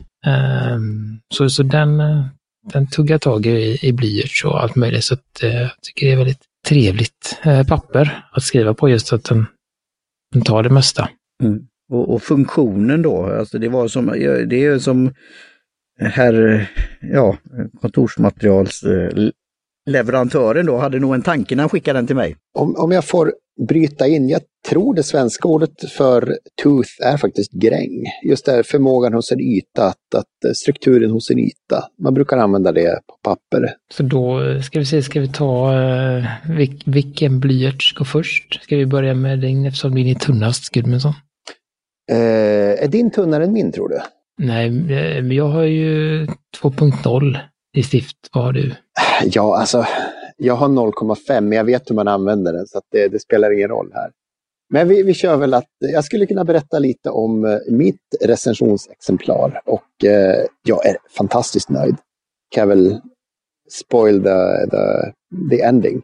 um, 0.73 1.21
så, 1.35 1.51
så 1.51 1.63
den, 1.63 2.01
eh, 2.01 2.25
den 2.73 2.87
tuggar 2.87 3.19
tag 3.19 3.47
i, 3.47 3.79
i 3.83 3.93
blyerts 3.93 4.45
och 4.45 4.63
allt 4.63 4.77
möjligt. 4.77 5.05
Så 5.05 5.15
att, 5.15 5.41
uh, 5.45 5.51
jag 5.51 5.71
tycker 5.83 6.07
det 6.07 6.13
är 6.13 6.17
väldigt 6.17 6.43
trevligt 6.67 7.39
uh, 7.47 7.63
papper 7.63 8.25
att 8.33 8.43
skriva 8.43 8.75
på 8.75 8.89
just 8.89 9.13
att 9.13 9.25
den, 9.25 9.47
den 10.33 10.43
tar 10.43 10.63
det 10.63 10.71
mesta. 10.71 11.09
Mm. 11.43 11.67
Och, 11.93 12.15
och 12.15 12.23
funktionen 12.23 13.03
då, 13.03 13.27
alltså 13.39 13.59
det 13.59 13.69
var 13.69 13.89
som, 13.89 14.07
det 14.49 14.65
är 14.65 14.79
som 14.79 15.15
herr, 16.01 16.67
ja, 17.01 17.37
kontorsmaterials 17.81 18.83
eh, 18.83 19.29
leverantören 19.87 20.67
då 20.67 20.77
hade 20.77 20.99
nog 20.99 21.15
en 21.15 21.23
tanke 21.23 21.57
när 21.57 21.63
han 21.63 21.71
skickade 21.71 21.99
den 21.99 22.07
till 22.07 22.17
mig. 22.17 22.37
Om, 22.55 22.77
om 22.77 22.93
jag 22.93 23.05
får 23.05 23.33
bryta 23.69 24.07
in, 24.07 24.29
jag 24.29 24.41
tror 24.69 24.95
det 24.95 25.03
svenska 25.03 25.49
ordet 25.49 25.91
för 25.91 26.39
tooth 26.63 26.91
är 27.03 27.17
faktiskt 27.17 27.53
gräng. 27.53 28.05
Just 28.25 28.47
det 28.47 28.53
här 28.53 28.63
förmågan 28.63 29.15
hos 29.15 29.33
en 29.33 29.41
yta, 29.41 29.85
att, 29.87 30.15
att 30.15 30.45
eh, 30.47 30.53
strukturen 30.55 31.11
hos 31.11 31.31
en 31.31 31.39
yta. 31.39 31.89
Man 32.03 32.15
brukar 32.15 32.37
använda 32.37 32.73
det 32.73 33.01
på 33.07 33.15
papper. 33.23 33.75
Så 33.93 34.03
då 34.03 34.43
eh, 34.43 34.61
ska 34.61 34.79
vi 34.79 34.85
se, 34.85 35.03
ska 35.03 35.21
vi 35.21 35.29
ta 35.29 35.83
eh, 35.83 36.25
vil, 36.57 36.83
vilken 36.87 37.41
blyerts 37.41 37.95
går 37.95 38.05
först? 38.05 38.63
Ska 38.63 38.77
vi 38.77 38.87
börja 38.87 39.15
med 39.15 39.41
din 39.41 39.67
eftersom 39.67 39.95
din 39.95 40.07
är 40.07 40.15
tunnast, 40.15 40.71
Gudmundsson? 40.73 41.13
Eh, 42.11 42.85
är 42.85 42.89
din 42.89 43.11
tunnare 43.11 43.45
än 43.45 43.53
min 43.53 43.73
tror 43.73 43.89
du? 43.89 44.01
Nej, 44.39 44.71
men 44.71 45.31
jag 45.31 45.49
har 45.49 45.63
ju 45.63 46.27
2.0 46.63 47.39
i 47.77 47.83
stift. 47.83 48.17
Vad 48.33 48.45
har 48.45 48.53
du? 48.53 48.75
Ja, 49.25 49.59
alltså 49.59 49.87
jag 50.37 50.55
har 50.55 50.69
0,5 50.69 51.41
men 51.41 51.53
jag 51.53 51.65
vet 51.65 51.91
hur 51.91 51.95
man 51.95 52.09
använder 52.09 52.53
den 52.53 52.67
så 52.67 52.81
det, 52.91 53.09
det, 53.09 53.19
spelar 53.19 53.53
ingen 53.53 53.69
roll 53.69 53.91
här. 53.95 54.11
Men 54.71 54.89
vi, 54.89 55.03
vi 55.03 55.15
kör 55.15 55.37
väl 55.37 55.55
att 55.55 55.71
jag 55.79 56.05
skulle 56.05 56.27
kunna 56.27 56.45
berätta 56.45 56.79
lite 56.79 57.11
om 57.11 57.45
eh, 57.45 57.59
mitt 57.71 58.01
recensionsexemplar 58.21 59.61
och 59.65 60.05
eh, 60.05 60.45
jag 60.67 60.87
är 60.87 60.97
fantastiskt 61.17 61.71
nöjd. 61.71 61.97
Kan 62.51 62.61
jag 62.61 62.69
väl 62.69 63.01
spoil 63.71 64.23
the, 64.23 64.67
the, 64.71 65.13
the 65.51 65.63
ending. 65.63 66.03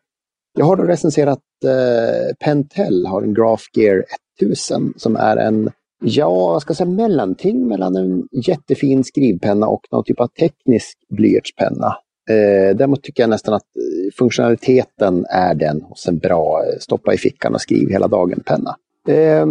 Jag 0.59 0.65
har 0.65 0.77
då 0.77 0.83
recenserat 0.83 1.39
eh, 1.65 2.35
Pentel, 2.41 3.07
har 3.07 3.23
en 3.23 3.35
Graph 3.35 3.65
Gear 3.73 4.05
1000 4.41 4.95
som 4.97 5.17
är 5.17 5.37
en, 5.37 5.71
ja, 6.01 6.31
vad 6.31 6.63
ska 6.63 6.71
jag 6.71 6.77
säga, 6.77 6.91
mellanting 6.91 7.69
mellan 7.69 7.97
en 7.97 8.29
jättefin 8.47 9.05
skrivpenna 9.05 9.67
och 9.67 9.81
någon 9.91 10.05
typ 10.05 10.21
av 10.21 10.27
teknisk 10.27 10.99
blyertspenna. 11.09 11.97
Eh, 12.31 12.77
däremot 12.77 13.03
tycker 13.03 13.23
jag 13.23 13.31
nästan 13.31 13.55
att 13.55 13.63
eh, 13.77 14.13
funktionaliteten 14.19 15.27
är 15.31 15.55
den 15.55 15.83
hos 15.83 16.09
en 16.09 16.19
bra 16.19 16.63
eh, 16.65 16.79
stoppa 16.81 17.15
i 17.15 17.17
fickan 17.17 17.55
och 17.55 17.61
skriv 17.61 17.91
hela 17.91 18.09
dagen-penna. 18.09 18.77
Eh, 19.09 19.47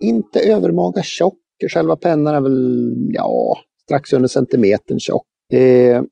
inte 0.00 0.40
övermaga 0.40 1.02
tjock, 1.02 1.38
själva 1.72 1.96
pennan 1.96 2.34
är 2.34 2.40
väl 2.40 3.10
ja, 3.12 3.58
strax 3.84 4.12
under 4.12 4.28
centimetern 4.28 5.00
tjock. 5.00 5.26
Eh, 5.52 6.02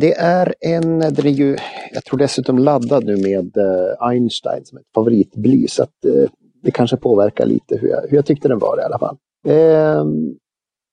det 0.00 0.14
är 0.14 0.54
en, 0.60 0.98
den 0.98 1.26
är 1.26 1.30
ju, 1.30 1.56
jag 1.92 2.04
tror 2.04 2.18
dessutom 2.18 2.58
laddad 2.58 3.04
nu 3.04 3.16
med 3.16 3.56
eh, 3.56 4.08
Einstein 4.08 4.64
som 4.64 4.78
ett 4.78 4.84
favoritbly 4.94 5.68
så 5.68 5.82
att 5.82 6.04
eh, 6.04 6.30
det 6.64 6.70
kanske 6.70 6.96
påverkar 6.96 7.46
lite 7.46 7.76
hur 7.76 7.88
jag, 7.88 8.02
hur 8.08 8.16
jag 8.16 8.26
tyckte 8.26 8.48
den 8.48 8.58
var 8.58 8.80
i 8.80 8.82
alla 8.82 8.98
fall. 8.98 9.16
Eh, 9.46 10.04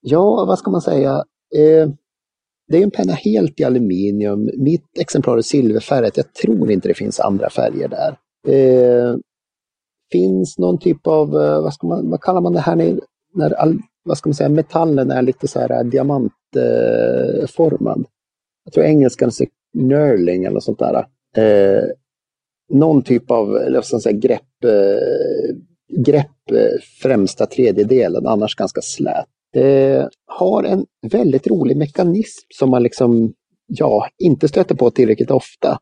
ja, 0.01 0.45
vad 0.47 0.59
ska 0.59 0.71
man 0.71 0.81
säga? 0.81 1.11
Eh, 1.55 1.89
det 2.67 2.77
är 2.77 2.83
en 2.83 2.91
penna 2.91 3.13
helt 3.13 3.59
i 3.59 3.63
aluminium. 3.63 4.49
Mitt 4.57 4.99
exemplar 4.99 5.37
är 5.37 5.41
silverfärgat. 5.41 6.17
Jag 6.17 6.33
tror 6.33 6.71
inte 6.71 6.87
det 6.87 6.93
finns 6.93 7.19
andra 7.19 7.49
färger 7.49 7.87
där. 7.87 8.17
Eh, 8.47 9.15
finns 10.11 10.57
någon 10.57 10.77
typ 10.77 11.07
av, 11.07 11.41
eh, 11.41 11.61
vad, 11.61 11.73
ska 11.73 11.87
man, 11.87 12.09
vad 12.09 12.21
kallar 12.21 12.41
man 12.41 12.53
det 12.53 12.59
här 12.59 12.75
när, 12.75 12.99
när 13.33 13.51
all, 13.51 13.79
vad 14.03 14.17
ska 14.17 14.29
man 14.29 14.35
säga, 14.35 14.49
metallen 14.49 15.11
är 15.11 15.21
lite 15.21 15.47
så 15.47 15.59
här 15.59 15.71
eh, 15.71 15.83
diamantformad? 15.83 17.99
Eh, 17.99 18.05
jag 18.63 18.73
tror 18.73 18.85
engelskan 18.85 19.31
säger 19.31 19.51
knurling 19.73 20.43
eller 20.43 20.59
sånt 20.59 20.79
där. 20.79 21.05
Eh, 21.35 21.83
någon 22.69 23.01
typ 23.01 23.31
av 23.31 23.81
säga, 23.83 24.17
grepp, 24.17 24.41
Eh, 24.63 25.55
grepp 26.05 26.51
eh, 26.51 26.81
främsta 27.01 27.45
tredjedelen, 27.45 28.27
annars 28.27 28.55
ganska 28.55 28.81
slät. 28.81 29.25
Det 29.53 30.09
har 30.25 30.63
en 30.63 30.85
väldigt 31.11 31.47
rolig 31.47 31.77
mekanism 31.77 32.47
som 32.55 32.69
man 32.69 32.83
liksom, 32.83 33.33
ja, 33.67 34.07
inte 34.17 34.47
stöter 34.47 34.75
på 34.75 34.91
tillräckligt 34.91 35.31
ofta. 35.31 35.79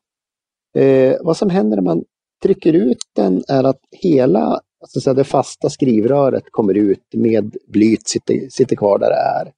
Eh, 0.75 1.15
vad 1.21 1.38
som 1.38 1.50
händer 1.50 1.77
när 1.77 1.83
man 1.83 2.03
trycker 2.43 2.74
ut 2.74 2.98
den 3.15 3.43
är 3.48 3.63
att 3.63 3.79
hela 3.91 4.62
alltså 4.81 5.01
så 5.01 5.13
det 5.13 5.24
fasta 5.24 5.69
skrivröret 5.69 6.43
kommer 6.51 6.77
ut 6.77 7.03
med 7.13 7.55
blyt 7.67 8.07
sitter, 8.07 8.50
sitter 8.50 8.75
kvar 8.75 9.00
där 9.00 9.09
det 9.09 9.15
är. 9.39 9.51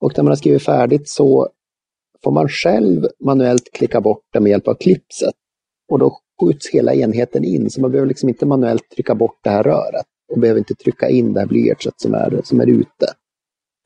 Och 0.00 0.12
när 0.16 0.24
man 0.24 0.30
har 0.30 0.36
skrivit 0.36 0.62
färdigt 0.62 1.08
så 1.08 1.48
får 2.24 2.32
man 2.32 2.48
själv 2.48 3.06
manuellt 3.24 3.72
klicka 3.72 4.00
bort 4.00 4.24
det 4.32 4.40
med 4.40 4.50
hjälp 4.50 4.68
av 4.68 4.74
klipset. 4.74 5.34
Och 5.88 5.98
då 5.98 6.18
skjuts 6.40 6.68
hela 6.70 6.94
enheten 6.94 7.44
in, 7.44 7.70
så 7.70 7.80
man 7.80 7.90
behöver 7.90 8.08
liksom 8.08 8.28
inte 8.28 8.46
manuellt 8.46 8.90
trycka 8.94 9.14
bort 9.14 9.38
det 9.44 9.50
här 9.50 9.62
röret 9.62 10.06
och 10.32 10.40
behöver 10.40 10.58
inte 10.58 10.74
trycka 10.74 11.08
in 11.08 11.32
det 11.32 11.40
här 11.40 11.46
blyertset 11.46 11.94
som 11.96 12.14
är, 12.14 12.40
som 12.44 12.60
är 12.60 12.66
ute. 12.66 13.06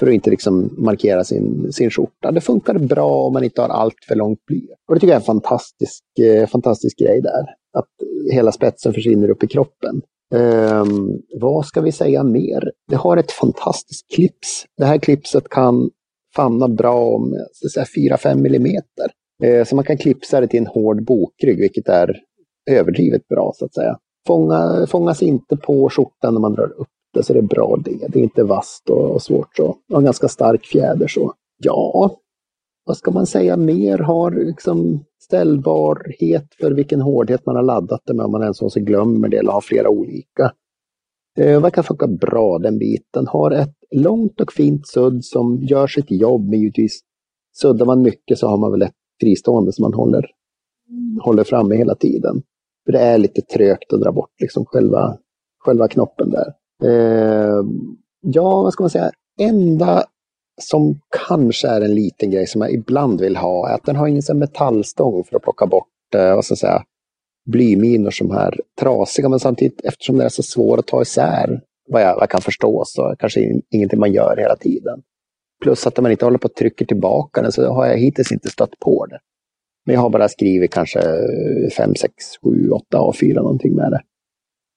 För 0.00 0.06
att 0.06 0.14
inte 0.14 0.30
liksom 0.30 0.74
markera 0.78 1.24
sin, 1.24 1.72
sin 1.72 1.90
skjorta. 1.90 2.32
Det 2.32 2.40
funkar 2.40 2.78
bra 2.78 3.26
om 3.26 3.32
man 3.32 3.44
inte 3.44 3.62
har 3.62 3.68
allt 3.68 4.04
för 4.08 4.14
långt 4.14 4.46
blyert. 4.46 4.78
Och 4.88 4.94
det 4.94 5.00
tycker 5.00 5.12
jag 5.12 5.16
är 5.16 5.20
en 5.20 5.26
fantastisk, 5.26 6.04
eh, 6.18 6.46
fantastisk 6.46 6.98
grej 6.98 7.20
där. 7.20 7.44
Att 7.78 7.88
hela 8.32 8.52
spetsen 8.52 8.92
försvinner 8.92 9.30
upp 9.30 9.44
i 9.44 9.46
kroppen. 9.46 10.02
Um, 10.34 11.22
vad 11.40 11.66
ska 11.66 11.80
vi 11.80 11.92
säga 11.92 12.22
mer? 12.22 12.72
Det 12.88 12.96
har 12.96 13.16
ett 13.16 13.32
fantastiskt 13.32 14.14
clips. 14.14 14.64
Det 14.76 14.84
här 14.84 14.98
clipset 14.98 15.48
kan 15.48 15.90
famna 16.36 16.68
bra 16.68 17.04
om 17.04 17.34
eh, 17.34 17.84
4-5 17.96 18.36
millimeter. 18.36 19.10
Eh, 19.42 19.64
så 19.64 19.76
man 19.76 19.84
kan 19.84 19.98
klipsa 19.98 20.40
det 20.40 20.46
till 20.46 20.60
en 20.60 20.66
hård 20.66 21.04
bokrygg, 21.04 21.58
vilket 21.58 21.88
är 21.88 22.16
överdrivet 22.70 23.28
bra 23.28 23.52
så 23.54 23.64
att 23.64 23.74
säga. 23.74 23.98
Fånga, 24.26 24.86
fångas 24.86 25.22
inte 25.22 25.56
på 25.56 25.90
skjortan 25.90 26.34
när 26.34 26.40
man 26.40 26.54
drar 26.54 26.72
upp 26.80 26.88
det, 27.14 27.22
så 27.22 27.32
det 27.32 27.38
är 27.38 27.42
bra 27.42 27.78
det. 27.84 28.08
Det 28.08 28.18
är 28.18 28.22
inte 28.22 28.44
vasst 28.44 28.90
och, 28.90 29.22
svårt 29.22 29.56
så. 29.56 29.76
Och 29.92 29.98
en 29.98 30.04
ganska 30.04 30.28
stark 30.28 30.64
fjäder 30.66 31.06
så. 31.06 31.32
Ja, 31.62 32.10
vad 32.84 32.96
ska 32.96 33.10
man 33.10 33.26
säga 33.26 33.56
mer? 33.56 33.98
Har 33.98 34.30
liksom 34.30 35.04
ställbarhet 35.20 36.54
för 36.60 36.70
vilken 36.70 37.00
hårdhet 37.00 37.46
man 37.46 37.56
har 37.56 37.62
laddat 37.62 38.00
det 38.04 38.14
med 38.14 38.24
om 38.24 38.32
man 38.32 38.42
ens 38.42 38.74
glömmer 38.74 39.28
det 39.28 39.36
eller 39.36 39.52
har 39.52 39.60
flera 39.60 39.88
olika. 39.88 40.52
Det 41.34 41.58
verkar 41.58 41.82
funka 41.82 42.06
bra 42.06 42.58
den 42.58 42.78
biten. 42.78 43.26
Har 43.26 43.50
ett 43.50 43.74
långt 43.90 44.40
och 44.40 44.52
fint 44.52 44.86
sudd 44.86 45.24
som 45.24 45.58
gör 45.62 45.86
sitt 45.86 46.10
jobb. 46.10 46.48
Men 46.48 46.60
givetvis 46.60 47.00
suddar 47.56 47.86
man 47.86 48.02
mycket 48.02 48.38
så 48.38 48.46
har 48.46 48.56
man 48.56 48.70
väl 48.70 48.82
ett 48.82 48.94
fristående 49.20 49.72
som 49.72 49.82
man 49.82 49.94
håller, 49.94 50.26
håller 51.20 51.44
framme 51.44 51.76
hela 51.76 51.94
tiden. 51.94 52.42
För 52.84 52.92
det 52.92 53.00
är 53.00 53.18
lite 53.18 53.42
trögt 53.42 53.92
att 53.92 54.00
dra 54.00 54.12
bort 54.12 54.30
liksom 54.40 54.64
själva, 54.66 55.18
själva 55.58 55.88
knoppen 55.88 56.30
där. 56.30 56.54
Eh, 56.84 57.64
ja, 58.20 58.62
vad 58.62 58.72
ska 58.72 58.82
man 58.82 58.90
säga? 58.90 59.10
Enda 59.40 60.04
som 60.60 61.00
kanske 61.26 61.68
är 61.68 61.80
en 61.80 61.94
liten 61.94 62.30
grej 62.30 62.46
som 62.46 62.60
jag 62.60 62.72
ibland 62.72 63.20
vill 63.20 63.36
ha 63.36 63.68
är 63.68 63.74
att 63.74 63.84
den 63.84 63.96
har 63.96 64.06
ingen 64.06 64.22
metallstång 64.34 65.24
för 65.24 65.36
att 65.36 65.42
plocka 65.42 65.66
bort 65.66 66.14
eh, 66.14 66.34
vad 66.34 66.44
ska 66.44 66.52
jag 66.52 66.58
säga, 66.58 66.82
blyminor 67.50 68.10
som 68.10 68.30
är 68.30 68.60
trasiga. 68.80 69.28
Men 69.28 69.40
samtidigt 69.40 69.80
eftersom 69.84 70.18
det 70.18 70.24
är 70.24 70.28
så 70.28 70.42
svårt 70.42 70.78
att 70.78 70.86
ta 70.86 71.02
isär 71.02 71.60
vad 71.88 72.02
jag, 72.02 72.14
vad 72.14 72.22
jag 72.22 72.30
kan 72.30 72.40
förstå 72.40 72.82
så 72.86 73.14
kanske 73.18 73.60
ingenting 73.70 74.00
man 74.00 74.12
gör 74.12 74.36
hela 74.36 74.56
tiden. 74.56 75.02
Plus 75.62 75.86
att 75.86 76.00
man 76.00 76.10
inte 76.10 76.24
håller 76.24 76.38
på 76.38 76.46
att 76.46 76.54
trycka 76.54 76.84
tillbaka 76.84 77.42
den 77.42 77.52
så 77.52 77.72
har 77.72 77.86
jag 77.86 77.96
hittills 77.96 78.32
inte 78.32 78.50
stött 78.50 78.78
på 78.80 79.06
det. 79.06 79.18
Men 79.86 79.94
jag 79.94 80.00
har 80.00 80.10
bara 80.10 80.28
skrivit 80.28 80.70
kanske 80.70 81.00
5, 81.76 81.94
6, 81.94 82.12
7, 82.44 82.70
8 82.70 82.98
A4 82.98 83.34
någonting 83.34 83.74
med 83.74 83.90
det. 83.90 84.00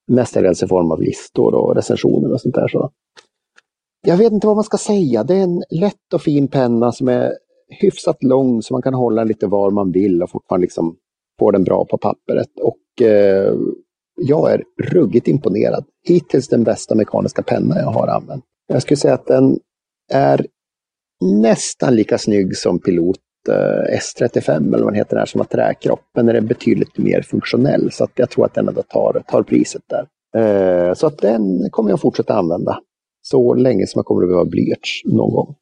Mestadels 0.08 0.64
i 0.64 0.68
form 0.68 0.92
av 0.92 1.02
listor 1.02 1.56
och 1.56 1.76
recensioner 1.76 2.32
och 2.32 2.42
sånt 2.42 2.56
där. 2.56 2.68
Så. 2.68 2.92
Jag 4.08 4.18
vet 4.18 4.32
inte 4.32 4.48
vad 4.48 4.56
man 4.56 4.64
ska 4.64 4.78
säga. 4.78 5.24
Det 5.24 5.36
är 5.36 5.44
en 5.44 5.64
lätt 5.70 6.14
och 6.14 6.22
fin 6.22 6.48
penna 6.48 6.92
som 6.92 7.08
är 7.08 7.34
hyfsat 7.82 8.24
lång 8.24 8.62
så 8.62 8.74
man 8.74 8.82
kan 8.82 8.94
hålla 8.94 9.22
den 9.22 9.28
lite 9.28 9.48
var 9.48 9.72
man 9.72 9.92
vill 9.92 10.24
och 10.24 10.30
fortfarande 10.30 10.64
liksom 10.64 10.96
få 11.40 11.52
den 11.52 11.64
bra 11.64 11.86
på 11.86 11.98
pappret. 11.98 12.50
Och 12.62 13.06
eh, 13.06 13.54
jag 14.22 14.54
är 14.54 14.64
ruggigt 14.84 15.28
imponerad. 15.28 15.86
Hittills 16.08 16.48
den 16.48 16.64
bästa 16.64 16.96
mekaniska 16.96 17.44
penna 17.44 17.80
jag 17.80 17.92
har 17.92 18.08
använt. 18.08 18.44
Jag 18.68 18.82
skulle 18.82 18.98
säga 18.98 19.14
att 19.14 19.28
den 19.28 19.60
är 20.12 20.46
nästan 21.22 21.96
lika 21.96 22.18
snygg 22.18 22.58
som 22.58 22.80
Pilot 22.80 23.20
Eh, 23.50 23.98
S35 23.98 24.74
eller 24.74 24.84
vad 24.84 24.94
den 24.94 25.00
heter, 25.00 25.16
där, 25.16 25.26
som 25.26 25.40
har 25.40 25.46
träkropp. 25.46 26.06
Men 26.16 26.26
den 26.26 26.36
är 26.36 26.42
betydligt 26.42 26.98
mer 26.98 27.22
funktionell 27.22 27.92
så 27.92 28.04
att 28.04 28.12
jag 28.16 28.30
tror 28.30 28.46
att 28.46 28.54
den 28.54 28.68
ändå 28.68 28.82
tar, 28.82 29.24
tar 29.28 29.44
priset 29.44 29.82
där. 29.88 30.08
Eh, 30.42 30.94
så 30.94 31.08
att 31.08 31.18
den 31.18 31.70
kommer 31.72 31.90
jag 31.90 32.02
fortsätta 32.02 32.34
använda 32.34 32.80
så 33.22 33.54
länge 33.54 33.88
som 33.88 34.00
jag 34.00 34.06
kommer 34.06 34.24
att 34.24 34.30
behöva 34.30 34.46
blyerts 34.46 35.02
någon 35.06 35.32
gång. 35.34 35.56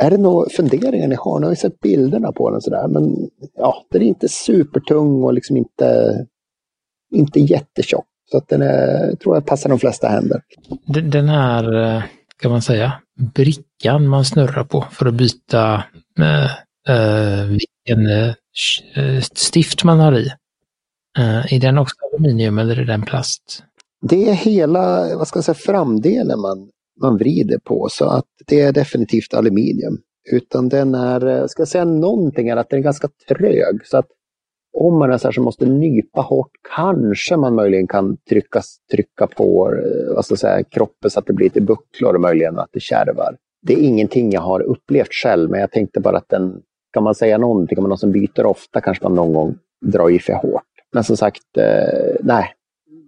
Är 0.00 0.10
det 0.10 0.18
några 0.18 0.48
funderingar 0.48 1.08
ni 1.08 1.16
har? 1.18 1.38
Ni 1.38 1.46
har 1.46 1.52
ju 1.52 1.56
sett 1.56 1.80
bilderna 1.80 2.32
på 2.32 2.50
den 2.50 2.60
sådär, 2.60 2.88
men 2.88 3.16
ja, 3.54 3.84
den 3.90 4.02
är 4.02 4.06
inte 4.06 4.28
supertung 4.28 5.24
och 5.24 5.34
liksom 5.34 5.56
inte 5.56 6.26
inte 7.14 7.40
jättetjock. 7.40 8.06
Så 8.30 8.36
att 8.36 8.48
den 8.48 8.62
är, 8.62 9.16
tror 9.16 9.36
jag 9.36 9.46
passar 9.46 9.70
de 9.70 9.78
flesta 9.78 10.08
händer. 10.08 10.40
Den 10.86 11.28
här, 11.28 11.96
eh, 11.96 12.02
kan 12.42 12.50
man 12.50 12.62
säga, 12.62 12.92
brickan 13.34 14.08
man 14.08 14.24
snurrar 14.24 14.64
på 14.64 14.84
för 14.90 15.06
att 15.06 15.14
byta 15.14 15.84
med 16.18 16.50
uh, 16.88 17.44
vilken 17.48 18.06
uh, 18.06 19.20
stift 19.20 19.84
man 19.84 20.00
har 20.00 20.12
i. 20.12 20.26
Uh, 21.18 21.54
är 21.54 21.60
den 21.60 21.78
också 21.78 21.96
aluminium 22.12 22.58
eller 22.58 22.76
är 22.80 22.84
den 22.84 23.02
plast? 23.02 23.62
Det 24.02 24.28
är 24.28 24.34
hela, 24.34 25.16
vad 25.16 25.28
ska 25.28 25.36
jag 25.36 25.44
säga, 25.44 25.54
framdelen 25.54 26.40
man, 26.40 26.70
man 27.00 27.16
vrider 27.16 27.58
på 27.58 27.88
så 27.90 28.04
att 28.04 28.26
det 28.46 28.60
är 28.60 28.72
definitivt 28.72 29.34
aluminium. 29.34 29.98
Utan 30.30 30.68
den 30.68 30.94
är, 30.94 31.46
ska 31.46 31.60
jag 31.60 31.68
säga 31.68 31.84
någonting, 31.84 32.48
är 32.48 32.56
att 32.56 32.70
den 32.70 32.78
är 32.78 32.82
ganska 32.82 33.08
trög. 33.28 33.86
Så 33.86 33.96
att 33.96 34.06
om 34.78 34.98
man 34.98 35.12
är 35.12 35.18
så 35.18 35.26
här 35.28 35.32
som 35.32 35.44
måste 35.44 35.66
nypa 35.66 36.20
hårt 36.20 36.50
kanske 36.76 37.36
man 37.36 37.54
möjligen 37.54 37.86
kan 37.86 38.16
trycka, 38.16 38.62
trycka 38.90 39.26
på 39.26 39.74
vad 40.14 40.24
ska 40.24 40.32
jag 40.32 40.38
säga, 40.38 40.64
kroppen 40.64 41.10
så 41.10 41.18
att 41.18 41.26
det 41.26 41.32
blir 41.32 41.46
lite 41.46 41.60
bucklor 41.60 42.14
och 42.14 42.20
möjligen 42.20 42.58
att 42.58 42.68
det 42.72 42.80
kärvar. 42.80 43.36
Det 43.66 43.72
är 43.72 43.78
ingenting 43.78 44.30
jag 44.30 44.40
har 44.40 44.60
upplevt 44.60 45.12
själv, 45.12 45.50
men 45.50 45.60
jag 45.60 45.70
tänkte 45.70 46.00
bara 46.00 46.16
att 46.16 46.28
den, 46.28 46.60
kan 46.92 47.02
man 47.02 47.14
säga 47.14 47.38
någonting, 47.38 47.78
om 47.78 47.88
någon 47.88 47.98
som 47.98 48.12
byter 48.12 48.46
ofta 48.46 48.80
kanske 48.80 49.04
man 49.04 49.14
någon 49.14 49.32
gång 49.32 49.54
drar 49.86 50.10
i 50.10 50.18
för 50.18 50.32
hårt. 50.32 50.62
Men 50.92 51.04
som 51.04 51.16
sagt, 51.16 51.56
eh, 51.56 52.16
nej, 52.20 52.52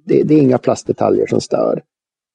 det, 0.06 0.22
det, 0.22 0.34
är 0.34 0.38
inga 0.38 0.58
plastdetaljer 0.58 1.26
som 1.26 1.40
stör. 1.40 1.82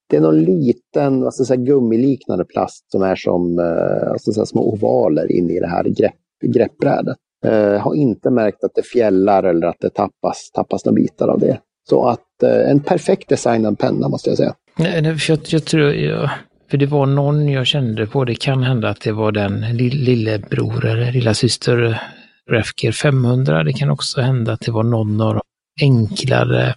det 0.10 0.18
är 0.18 0.22
någon 0.22 0.44
liten 0.44 1.24
alltså, 1.24 1.46
så 1.46 1.54
här, 1.54 1.62
gummiliknande 1.62 2.46
plast 2.46 2.92
som 2.92 3.01
är 3.01 3.16
som 3.16 3.60
eh, 3.60 4.12
alltså, 4.12 4.32
så 4.32 4.40
här, 4.40 4.46
små 4.46 4.74
ovaler 4.74 5.32
inne 5.32 5.54
i 5.54 5.60
det 5.60 5.68
här 5.68 5.84
grepp, 5.84 6.16
greppbrädet. 6.46 7.18
Eh, 7.46 7.80
har 7.80 7.96
inte 7.96 8.30
märkt 8.30 8.63
att 8.63 8.75
det 8.75 8.84
fjällar 8.84 9.44
eller 9.44 9.68
att 9.68 9.80
det 9.80 9.90
tappas, 9.90 10.51
tappas 10.54 10.86
några 10.86 10.96
bitar 10.96 11.28
av 11.28 11.40
det. 11.40 11.60
Så 11.90 12.08
att 12.08 12.44
eh, 12.44 12.72
en 12.72 12.80
perfekt 12.80 13.30
designad 13.30 13.80
penna 13.80 14.10
måste 14.10 14.30
jag 14.30 14.38
säga. 14.38 14.56
Nej, 14.78 15.18
för 15.18 15.34
jag, 15.34 15.40
jag 15.48 15.66
tror, 15.66 15.94
jag, 15.94 16.30
för 16.72 16.78
det 16.78 16.86
var 16.86 17.06
någon 17.06 17.50
jag 17.50 17.68
kände 17.68 18.08
på, 18.08 18.25
det 18.25 18.36
kan 18.36 18.63
hända 18.63 18.90
att 18.90 19.01
det 19.01 19.12
var 19.12 19.32
den 19.32 19.78
lillebror 19.78 20.86
eller 20.86 21.12
lilla 21.12 21.34
syster 21.34 22.01
Refker 22.50 22.92
500. 22.92 23.63
Det 23.63 23.74
kan 23.74 23.90
också 23.90 24.22
hända 24.22 24.54
att 24.54 24.60
det 24.62 24.72
var 24.72 24.84
någon 24.84 25.22
av 25.22 25.34
de 25.34 25.42
enklare 25.82 26.75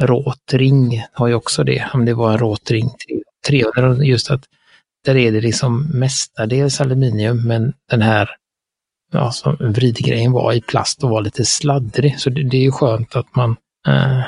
råtring 0.00 1.04
har 1.12 1.28
ju 1.28 1.34
också 1.34 1.64
det, 1.64 1.90
om 1.94 2.04
det 2.04 2.14
var 2.14 2.32
en 2.32 2.38
råtring 2.38 2.90
300, 3.48 4.04
just 4.04 4.30
att 4.30 4.44
där 5.04 5.16
är 5.16 5.32
det 5.32 5.40
liksom 5.40 5.90
mestadels 5.94 6.80
aluminium, 6.80 7.46
men 7.46 7.72
den 7.90 8.02
här 8.02 8.30
ja, 9.12 9.32
som 9.32 9.56
vridgrejen 9.60 10.32
var 10.32 10.52
i 10.52 10.60
plast 10.60 11.04
och 11.04 11.10
var 11.10 11.22
lite 11.22 11.44
sladdrig. 11.44 12.20
Så 12.20 12.30
det, 12.30 12.42
det 12.42 12.56
är 12.56 12.62
ju 12.62 12.72
skönt 12.72 13.16
att 13.16 13.36
man, 13.36 13.56
eh, 13.88 14.20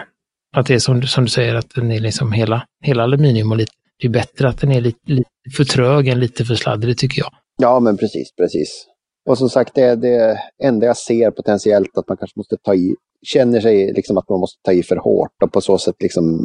att 0.57 0.67
det 0.67 0.75
är 0.75 0.79
som, 0.79 1.03
som 1.03 1.25
du 1.25 1.31
säger, 1.31 1.55
att 1.55 1.71
den 1.75 1.93
är 1.93 2.01
liksom 2.01 2.33
hela, 2.33 2.67
hela 2.85 3.03
aluminium 3.03 3.51
och 3.51 3.57
lite, 3.57 3.73
det 4.03 4.09
är 4.09 4.11
bättre 4.11 4.49
att 4.49 4.61
den 4.61 4.73
är 4.73 4.81
lite, 4.81 4.99
lite 5.05 5.31
för 5.57 5.65
trög 5.65 6.09
än 6.09 6.21
lite 6.21 6.45
för 6.45 6.55
sladdrig 6.55 6.99
tycker 6.99 7.21
jag. 7.21 7.31
Ja, 7.63 7.81
men 7.81 7.97
precis, 7.97 8.33
precis. 8.37 8.87
Och 9.29 9.39
som 9.39 9.49
sagt, 9.49 9.75
det 9.75 9.83
är 9.83 9.97
det 9.97 10.39
enda 10.63 10.87
jag 10.87 10.97
ser 10.97 11.31
potentiellt 11.31 11.99
att 11.99 12.09
man 12.09 12.17
kanske 12.17 12.39
måste 12.39 12.57
ta 12.57 12.75
i, 12.75 12.95
känner 13.23 13.61
sig 13.61 13.93
liksom 13.93 14.19
att 14.19 14.29
man 14.29 14.41
måste 14.41 14.63
ta 14.63 14.73
i 14.73 14.83
för 14.83 14.97
hårt 14.97 15.43
och 15.43 15.53
på 15.53 15.61
så 15.61 15.79
sätt 15.79 15.95
liksom 16.01 16.39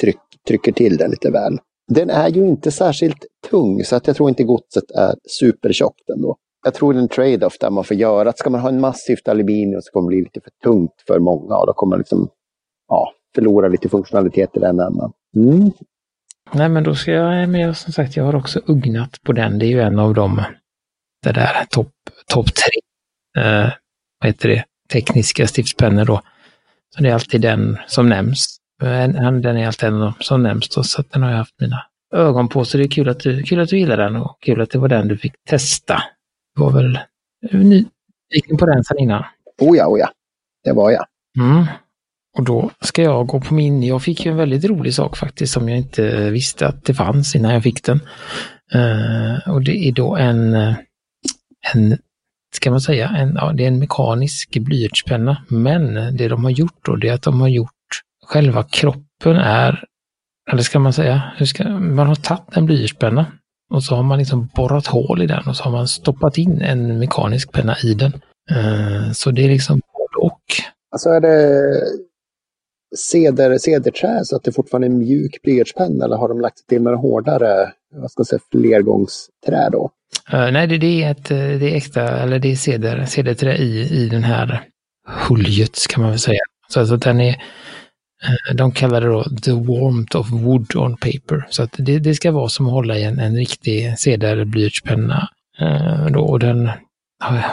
tryck, 0.00 0.16
trycker 0.48 0.72
till 0.72 0.96
den 0.96 1.10
lite 1.10 1.30
väl. 1.30 1.58
Den 1.92 2.10
är 2.10 2.28
ju 2.28 2.48
inte 2.48 2.70
särskilt 2.70 3.26
tung 3.50 3.84
så 3.84 3.96
att 3.96 4.06
jag 4.06 4.16
tror 4.16 4.28
inte 4.28 4.44
godset 4.44 4.90
är 4.90 5.14
supertjockt 5.40 6.10
ändå. 6.10 6.36
Jag 6.64 6.74
tror 6.74 6.92
det 6.92 6.98
är 6.98 7.02
en 7.02 7.08
trade-off 7.08 7.58
där 7.60 7.70
man 7.70 7.84
får 7.84 7.96
göra 7.96 8.28
att 8.28 8.38
ska 8.38 8.50
man 8.50 8.60
ha 8.60 8.68
en 8.68 8.80
massivt 8.80 9.28
aluminium 9.28 9.80
så 9.82 9.90
kommer 9.92 10.10
det 10.10 10.16
bli 10.16 10.24
lite 10.24 10.40
för 10.40 10.50
tungt 10.70 11.02
för 11.06 11.18
många 11.18 11.56
och 11.56 11.66
då 11.66 11.72
kommer 11.72 11.90
man 11.90 11.98
liksom 11.98 12.28
ja, 12.88 13.12
förlora 13.34 13.68
lite 13.68 13.88
funktionalitet 13.88 14.56
i 14.56 14.60
den 14.60 14.80
änden. 14.80 15.12
Mm. 15.36 15.70
Nej 16.54 16.68
men 16.68 16.84
då 16.84 16.94
ska 16.94 17.12
jag, 17.12 17.48
men 17.48 17.74
som 17.74 17.92
sagt 17.92 18.16
jag 18.16 18.24
har 18.24 18.34
också 18.34 18.60
ugnat 18.66 19.22
på 19.22 19.32
den. 19.32 19.58
Det 19.58 19.66
är 19.66 19.68
ju 19.68 19.80
en 19.80 19.98
av 19.98 20.14
dem 20.14 20.42
det 21.24 21.32
där 21.32 21.64
topp 21.70 21.92
top 22.26 22.46
tre, 22.46 22.80
eh, 23.44 23.70
vad 24.20 24.28
heter 24.28 24.48
det, 24.48 24.64
tekniska 24.92 25.46
stiftspennor 25.46 26.04
då. 26.04 26.22
Så 26.96 27.02
det 27.02 27.08
är 27.08 27.14
alltid 27.14 27.40
den 27.40 27.78
som 27.86 28.08
nämns. 28.08 28.58
Den 28.80 29.16
är 29.16 29.66
alltid 29.66 29.88
en 29.88 29.94
av 29.94 30.00
dem 30.00 30.14
som 30.20 30.42
nämns 30.42 30.68
då, 30.68 30.82
så 30.82 31.02
den 31.10 31.22
har 31.22 31.30
jag 31.30 31.38
haft 31.38 31.60
mina 31.60 31.86
ögon 32.14 32.48
på. 32.48 32.64
Så 32.64 32.78
det 32.78 32.84
är 32.84 32.88
kul 32.88 33.08
att 33.08 33.20
du, 33.20 33.42
kul 33.42 33.60
att 33.60 33.68
du 33.68 33.78
gillar 33.78 33.96
den 33.96 34.16
och 34.16 34.38
kul 34.40 34.60
att 34.60 34.70
det 34.70 34.78
var 34.78 34.88
den 34.88 35.08
du 35.08 35.18
fick 35.18 35.32
testa. 35.48 36.02
Du 36.54 36.62
var 36.62 36.70
väl 36.72 36.98
nyfiken 37.52 38.56
på 38.58 38.66
den 38.66 38.84
sedan 38.84 38.98
innan? 38.98 39.24
Oh 39.60 39.76
ja, 39.76 39.86
oh 39.86 39.98
ja. 39.98 40.08
Det 40.64 40.72
var 40.72 40.90
jag. 40.90 41.06
Mm. 41.38 41.64
Och 42.38 42.44
då 42.44 42.70
ska 42.80 43.02
jag 43.02 43.26
gå 43.26 43.40
på 43.40 43.54
min, 43.54 43.82
jag 43.82 44.02
fick 44.02 44.26
ju 44.26 44.30
en 44.30 44.36
väldigt 44.36 44.64
rolig 44.64 44.94
sak 44.94 45.16
faktiskt 45.16 45.52
som 45.52 45.68
jag 45.68 45.78
inte 45.78 46.30
visste 46.30 46.68
att 46.68 46.84
det 46.84 46.94
fanns 46.94 47.34
innan 47.34 47.54
jag 47.54 47.62
fick 47.62 47.84
den. 47.84 48.00
Uh, 48.74 49.48
och 49.48 49.62
det 49.62 49.88
är 49.88 49.92
då 49.92 50.16
en 50.16 50.54
eh, 50.54 50.74
en, 51.72 51.98
ska 52.54 52.70
man 52.70 52.80
säga, 52.80 53.08
en, 53.08 53.34
ja, 53.34 53.52
det 53.52 53.64
är 53.64 53.68
en 53.68 53.78
mekanisk 53.78 54.58
blyertspenna. 54.58 55.44
Men 55.48 56.16
det 56.16 56.28
de 56.28 56.44
har 56.44 56.50
gjort 56.50 56.78
då, 56.84 56.96
det 56.96 57.08
är 57.08 57.14
att 57.14 57.22
de 57.22 57.40
har 57.40 57.48
gjort 57.48 57.70
själva 58.26 58.62
kroppen 58.62 59.36
är, 59.36 59.84
eller 60.50 60.62
ska 60.62 60.78
man 60.78 60.92
säga, 60.92 61.22
ska, 61.46 61.68
man 61.68 62.06
har 62.06 62.14
tagit 62.14 62.56
en 62.56 62.66
blyertspenna 62.66 63.26
och 63.70 63.84
så 63.84 63.96
har 63.96 64.02
man 64.02 64.18
liksom 64.18 64.50
borrat 64.54 64.86
hål 64.86 65.22
i 65.22 65.26
den 65.26 65.48
och 65.48 65.56
så 65.56 65.64
har 65.64 65.70
man 65.70 65.88
stoppat 65.88 66.38
in 66.38 66.62
en 66.62 66.98
mekanisk 66.98 67.52
penna 67.52 67.76
i 67.82 67.94
den. 67.94 68.12
Uh, 68.52 69.12
så 69.12 69.30
det 69.30 69.44
är 69.44 69.48
liksom 69.48 69.80
både 69.92 70.26
och. 70.26 70.42
Alltså 70.92 71.08
är 71.08 71.20
det 71.20 71.72
ceder, 72.96 73.58
cederträ 73.58 74.24
så 74.24 74.36
att 74.36 74.44
det 74.44 74.52
fortfarande 74.52 74.86
är 74.86 74.90
en 74.90 74.98
mjuk 74.98 75.42
blyertspenna 75.42 76.04
eller 76.04 76.16
har 76.16 76.28
de 76.28 76.40
lagt 76.40 76.66
till 76.68 76.82
med 76.82 76.94
hårdare, 76.94 77.72
vad 77.94 78.10
ska 78.10 78.20
jag 78.20 78.26
säga, 78.26 78.40
flergångsträ 78.52 79.68
då? 79.72 79.90
Uh, 80.32 80.52
nej, 80.52 80.66
det, 80.66 80.78
det, 80.78 81.02
är 81.02 81.10
ett, 81.10 81.30
eh, 81.30 81.36
det 81.36 81.72
är 81.72 81.76
äkta, 81.76 82.08
eller 82.08 82.38
det 82.38 82.52
är 82.52 82.56
ceder, 82.56 83.04
cederträ 83.06 83.56
i, 83.56 83.88
i 83.90 84.08
den 84.08 84.24
här 84.24 84.64
huljet 85.28 85.86
kan 85.88 86.02
man 86.02 86.10
väl 86.10 86.18
säga. 86.18 86.40
Så 86.68 86.80
alltså 86.80 86.96
den 86.96 87.20
är, 87.20 87.30
eh, 87.30 88.54
de 88.54 88.72
kallar 88.72 89.00
det 89.00 89.06
då 89.06 89.24
the 89.42 89.52
warmth 89.52 90.16
of 90.16 90.30
wood 90.32 90.76
on 90.76 90.96
paper. 90.96 91.46
Så 91.50 91.62
att 91.62 91.74
det, 91.78 91.98
det 91.98 92.14
ska 92.14 92.32
vara 92.32 92.48
som 92.48 92.66
att 92.66 92.72
hålla 92.72 92.98
i 92.98 93.04
en, 93.04 93.18
en 93.18 93.36
riktig 93.36 93.98
cederblyertspenna. 93.98 95.28
Uh, 95.62 96.06
då, 96.06 96.20
och 96.20 96.38
den, 96.38 96.70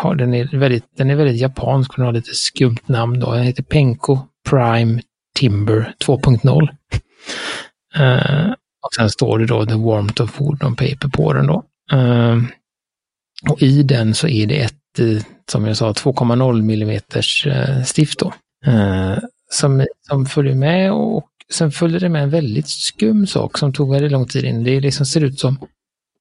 ja, 0.03 0.13
den, 0.13 0.33
är 0.33 0.57
väldigt, 0.57 0.85
den 0.97 1.09
är 1.09 1.15
väldigt 1.15 1.41
japansk, 1.41 1.95
den 1.95 2.05
har 2.05 2.13
lite 2.13 2.33
skumt 2.33 2.81
namn 2.85 3.19
då. 3.19 3.31
Den 3.31 3.43
heter 3.43 3.63
Penko 3.63 4.17
Prime 4.49 5.01
Timber 5.41 5.93
2.0. 6.05 6.69
Uh, 7.97 8.03
eh, 8.03 8.51
och 8.81 8.93
sen 8.95 9.09
står 9.09 9.39
det 9.39 9.45
då 9.45 9.65
the 9.65 9.75
warmth 9.75 10.21
of 10.21 10.41
wood 10.41 10.63
on 10.63 10.75
paper 10.75 11.07
på 11.07 11.33
den 11.33 11.47
då. 11.47 11.63
Uh, 11.93 12.43
och 13.49 13.61
i 13.61 13.83
den 13.83 14.13
så 14.13 14.27
är 14.27 14.47
det 14.47 14.61
ett, 14.61 14.99
eh, 14.99 15.23
som 15.51 15.65
jag 15.65 15.77
sa, 15.77 15.91
2,0 15.91 16.61
millimeters 16.61 17.47
stift 17.85 18.19
då. 18.19 18.33
Uh, 18.67 19.17
som, 19.51 19.85
som 20.07 20.25
följer 20.25 20.55
med 20.55 20.91
och 20.91 21.27
sen 21.53 21.71
följer 21.71 21.99
det 21.99 22.09
med 22.09 22.23
en 22.23 22.29
väldigt 22.29 22.69
skum 22.69 23.27
sak 23.27 23.57
som 23.57 23.73
tog 23.73 23.91
väldigt 23.91 24.11
lång 24.11 24.27
tid 24.27 24.45
in. 24.45 24.63
Det 24.63 24.79
liksom 24.79 25.05
ser 25.05 25.23
ut 25.23 25.39
som 25.39 25.57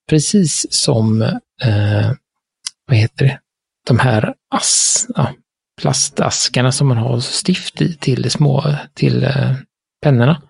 precis 0.09 0.73
som, 0.73 1.21
eh, 1.61 2.11
vad 2.87 2.97
heter 2.97 3.25
det, 3.25 3.39
de 3.87 3.99
här 3.99 4.33
ass, 4.49 5.05
ja, 5.15 5.33
plastaskarna 5.81 6.71
som 6.71 6.87
man 6.87 6.97
har 6.97 7.19
stift 7.19 7.81
i 7.81 7.95
till 7.95 8.31
små, 8.31 8.63
till 8.93 9.23
eh, 9.23 9.53
pennorna. 10.03 10.41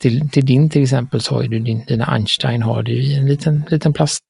Till, 0.00 0.30
till 0.30 0.46
din 0.46 0.70
till 0.70 0.82
exempel 0.82 1.20
så 1.20 1.34
har 1.34 1.42
ju 1.42 1.48
du 1.48 1.58
din, 1.58 1.84
dina 1.84 2.04
Einstein 2.04 2.62
har 2.62 2.82
du 2.82 2.92
i 2.92 3.14
en 3.14 3.26
liten, 3.26 3.64
liten 3.70 3.92
plast 3.92 4.20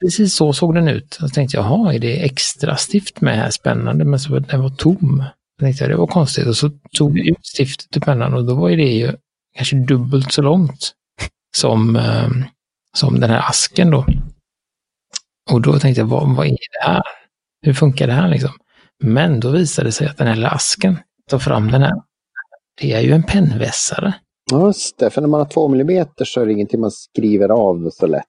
Precis 0.00 0.34
så 0.34 0.52
såg 0.52 0.74
den 0.74 0.88
ut. 0.88 1.18
Jag 1.20 1.32
tänkte, 1.32 1.56
jaha, 1.56 1.94
är 1.94 1.98
det 1.98 2.24
extra 2.24 2.76
stift 2.76 3.20
med 3.20 3.36
här? 3.36 3.50
Spännande, 3.50 4.04
men 4.04 4.20
så 4.20 4.38
den 4.38 4.62
var 4.62 4.70
tom. 4.70 5.24
Jag 5.58 5.66
tänkte, 5.66 5.88
det 5.88 5.96
var 5.96 6.06
konstigt. 6.06 6.46
Och 6.46 6.56
så 6.56 6.70
tog 6.92 7.12
vi 7.12 7.30
ut 7.30 7.46
stiftet 7.56 7.96
ur 7.96 8.00
pennan 8.00 8.34
och 8.34 8.44
då 8.44 8.54
var 8.54 8.70
det 8.70 8.92
ju 8.92 9.12
kanske 9.56 9.76
dubbelt 9.76 10.32
så 10.32 10.42
långt 10.42 10.92
som, 11.56 11.96
eh, 11.96 12.28
som 12.96 13.20
den 13.20 13.30
här 13.30 13.48
asken 13.48 13.90
då. 13.90 14.06
Och 15.50 15.60
då 15.60 15.78
tänkte 15.78 16.00
jag, 16.00 16.06
vad, 16.06 16.36
vad 16.36 16.46
är 16.46 16.50
det 16.50 16.86
här? 16.86 17.02
Hur 17.62 17.74
funkar 17.74 18.06
det 18.06 18.12
här 18.12 18.28
liksom? 18.28 18.50
Men 19.00 19.40
då 19.40 19.50
visade 19.50 19.88
det 19.88 19.92
sig 19.92 20.06
att 20.06 20.18
den 20.18 20.26
här 20.26 20.54
asken, 20.54 20.98
tar 21.30 21.38
fram 21.38 21.70
den 21.70 21.82
här, 21.82 22.02
det 22.80 22.92
är 22.92 23.00
ju 23.00 23.12
en 23.12 23.22
pennvässare. 23.22 24.14
Just 24.52 24.98
det, 24.98 25.10
för 25.10 25.20
när 25.20 25.28
man 25.28 25.40
har 25.40 25.48
två 25.48 25.68
millimeter 25.68 26.24
så 26.24 26.40
är 26.40 26.46
det 26.46 26.52
ingenting 26.52 26.80
man 26.80 26.90
skriver 26.90 27.48
av 27.48 27.90
så 27.90 28.06
lätt. 28.06 28.24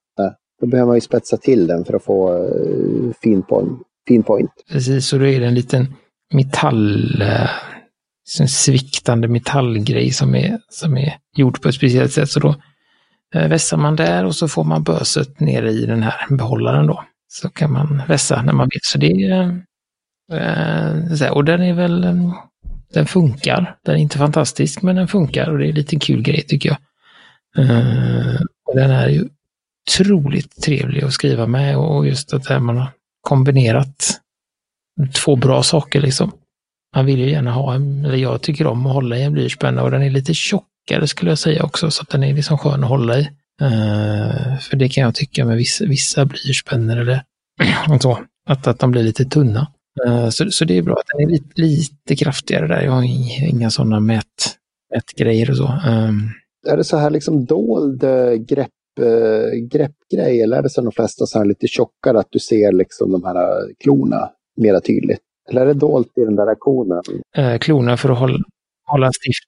Då 0.62 0.68
behöver 0.68 0.88
man 0.88 0.98
ju 0.98 1.02
spetsa 1.02 1.38
till 1.38 1.68
den 1.68 1.86
för 1.86 1.94
att 1.94 2.04
få 2.04 2.34
uh, 2.34 3.12
fin, 3.24 3.42
point, 3.42 3.80
fin 4.08 4.24
point. 4.24 4.52
Precis, 4.72 5.14
och 5.14 5.20
då 5.20 5.26
är 5.26 5.40
det 5.40 5.46
en 5.46 5.56
liten 5.56 5.94
metall, 6.34 7.24
en 8.40 8.48
sviktande 8.48 9.28
metallgrej 9.28 10.12
som 10.12 10.36
är, 10.36 10.60
som 10.70 10.98
är 10.98 11.14
gjord 11.38 11.62
på 11.62 11.70
ett 11.70 11.76
speciellt 11.76 12.12
sätt. 12.12 12.30
Så 12.30 12.40
då 12.40 12.50
uh, 13.36 13.48
vässar 13.48 13.78
man 13.78 13.96
där 13.96 14.26
och 14.26 14.36
så 14.36 14.48
får 14.48 14.64
man 14.64 14.84
böset 14.84 15.40
nere 15.40 15.72
i 15.72 15.86
den 15.86 16.04
här 16.04 16.36
behållaren 16.38 16.88
då. 16.88 17.04
Så 17.28 17.50
kan 17.50 17.72
man 17.72 18.02
vässa 18.08 18.42
när 18.42 18.54
man 18.54 18.70
vill. 18.72 18.80
Så 18.84 18.98
det 18.98 19.12
är, 19.12 19.64
Eh, 20.32 21.32
och 21.32 21.46
den 21.46 21.62
är 21.62 21.74
väl, 21.74 22.04
eh, 22.04 22.34
den 22.94 23.06
funkar. 23.06 23.76
Den 23.86 23.96
är 23.96 24.00
inte 24.00 24.18
fantastisk, 24.18 24.82
men 24.82 24.96
den 24.96 25.08
funkar 25.08 25.50
och 25.50 25.58
det 25.58 25.68
är 25.68 25.74
lite 25.74 26.00
kul 26.00 26.22
grej 26.22 26.42
tycker 26.42 26.70
jag. 26.70 26.78
Eh, 27.66 28.42
och 28.66 28.76
den 28.76 28.92
är 28.92 29.10
ju 29.10 29.28
otroligt 29.90 30.62
trevlig 30.64 31.04
att 31.04 31.14
skriva 31.14 31.48
med 31.48 31.78
och 31.78 32.08
just 32.08 32.34
att 32.34 32.64
man 32.64 32.78
har 32.78 32.92
kombinerat 33.22 34.22
två 35.14 35.36
bra 35.36 35.64
saker 35.64 36.02
liksom. 36.02 36.32
Man 36.96 37.06
vill 37.06 37.20
ju 37.20 37.30
gärna 37.30 37.52
ha 37.52 37.74
en, 37.74 38.06
eller 38.06 38.18
jag 38.18 38.42
tycker 38.42 38.68
om 38.68 38.86
att 38.86 38.94
hålla 38.94 39.18
i 39.18 39.24
en 39.24 39.34
blyertspenna 39.34 39.84
och 39.84 39.92
den 39.92 40.04
är 40.04 40.10
lite 40.10 40.34
tjockare 40.34 41.08
skulle 41.08 41.32
jag 41.32 41.38
säga 41.38 41.64
också 41.64 41.92
så 41.92 42.02
att 42.02 42.10
den 42.10 42.24
är 42.24 42.34
liksom 42.34 42.58
skön 42.58 42.84
att 42.84 42.90
hålla 42.90 43.20
i. 43.20 43.30
Uh, 43.62 44.58
för 44.58 44.76
det 44.76 44.90
kan 44.90 45.04
jag 45.04 45.16
tycka 45.16 45.46
med 45.46 45.58
vissa, 45.58 45.86
vissa 45.86 46.26
blyertspennor 46.26 46.98
eller 46.98 47.24
så, 48.02 48.20
att, 48.48 48.68
att 48.68 48.80
de 48.80 48.92
blir 48.92 49.04
lite 49.04 49.26
tunna. 49.26 49.68
Uh, 50.08 50.30
så, 50.30 50.52
så 50.52 50.66
det 50.66 50.78
är 50.78 50.82
bra 50.82 50.94
att 50.94 51.08
den 51.18 51.28
är 51.28 51.32
lite, 51.32 51.62
lite 51.62 52.16
kraftigare 52.16 52.68
där. 52.68 52.82
Jag 52.82 52.92
har 52.92 53.04
inga 53.50 53.70
sådana 53.70 54.00
mät, 54.00 54.26
mätgrejer 54.94 55.50
och 55.50 55.58
så. 55.58 55.64
Um, 55.64 56.30
är 56.68 56.78
det 56.78 56.84
så 56.84 56.98
här 56.98 57.10
liksom 57.10 57.46
dold 57.46 58.04
grepp 58.48 58.70
eh, 59.00 59.60
greppgrej 59.60 60.42
eller 60.42 60.58
är 60.58 60.62
det 60.62 60.70
så 60.70 60.82
de 60.82 60.92
flesta 60.92 61.26
så 61.26 61.38
här 61.38 61.46
lite 61.46 61.68
tjockare 61.68 62.20
att 62.20 62.28
du 62.30 62.40
ser 62.40 62.72
liksom 62.72 63.12
de 63.12 63.24
här 63.24 63.74
klorna 63.84 64.30
mera 64.58 64.82
tydligt? 64.82 65.22
Eller 65.50 65.62
är 65.62 65.66
det 65.66 65.74
dolt 65.74 66.18
i 66.18 66.22
den 66.22 66.36
där 66.36 66.56
konen? 66.60 67.04
Eh, 67.36 67.58
klorna 67.58 67.98
för 67.98 68.10
att 68.10 68.20
hålla, 68.20 68.40
hålla 68.86 69.12
stift. 69.12 69.44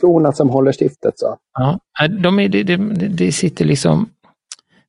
Klorna 0.00 0.32
som 0.32 0.50
håller 0.50 0.72
stiftet 0.72 1.18
så. 1.18 1.36
Ja, 1.58 1.80
de 2.22 2.38
är, 2.38 2.48
det, 2.48 2.62
det, 2.62 2.76
det 3.08 3.32
sitter 3.32 3.64
liksom 3.64 4.08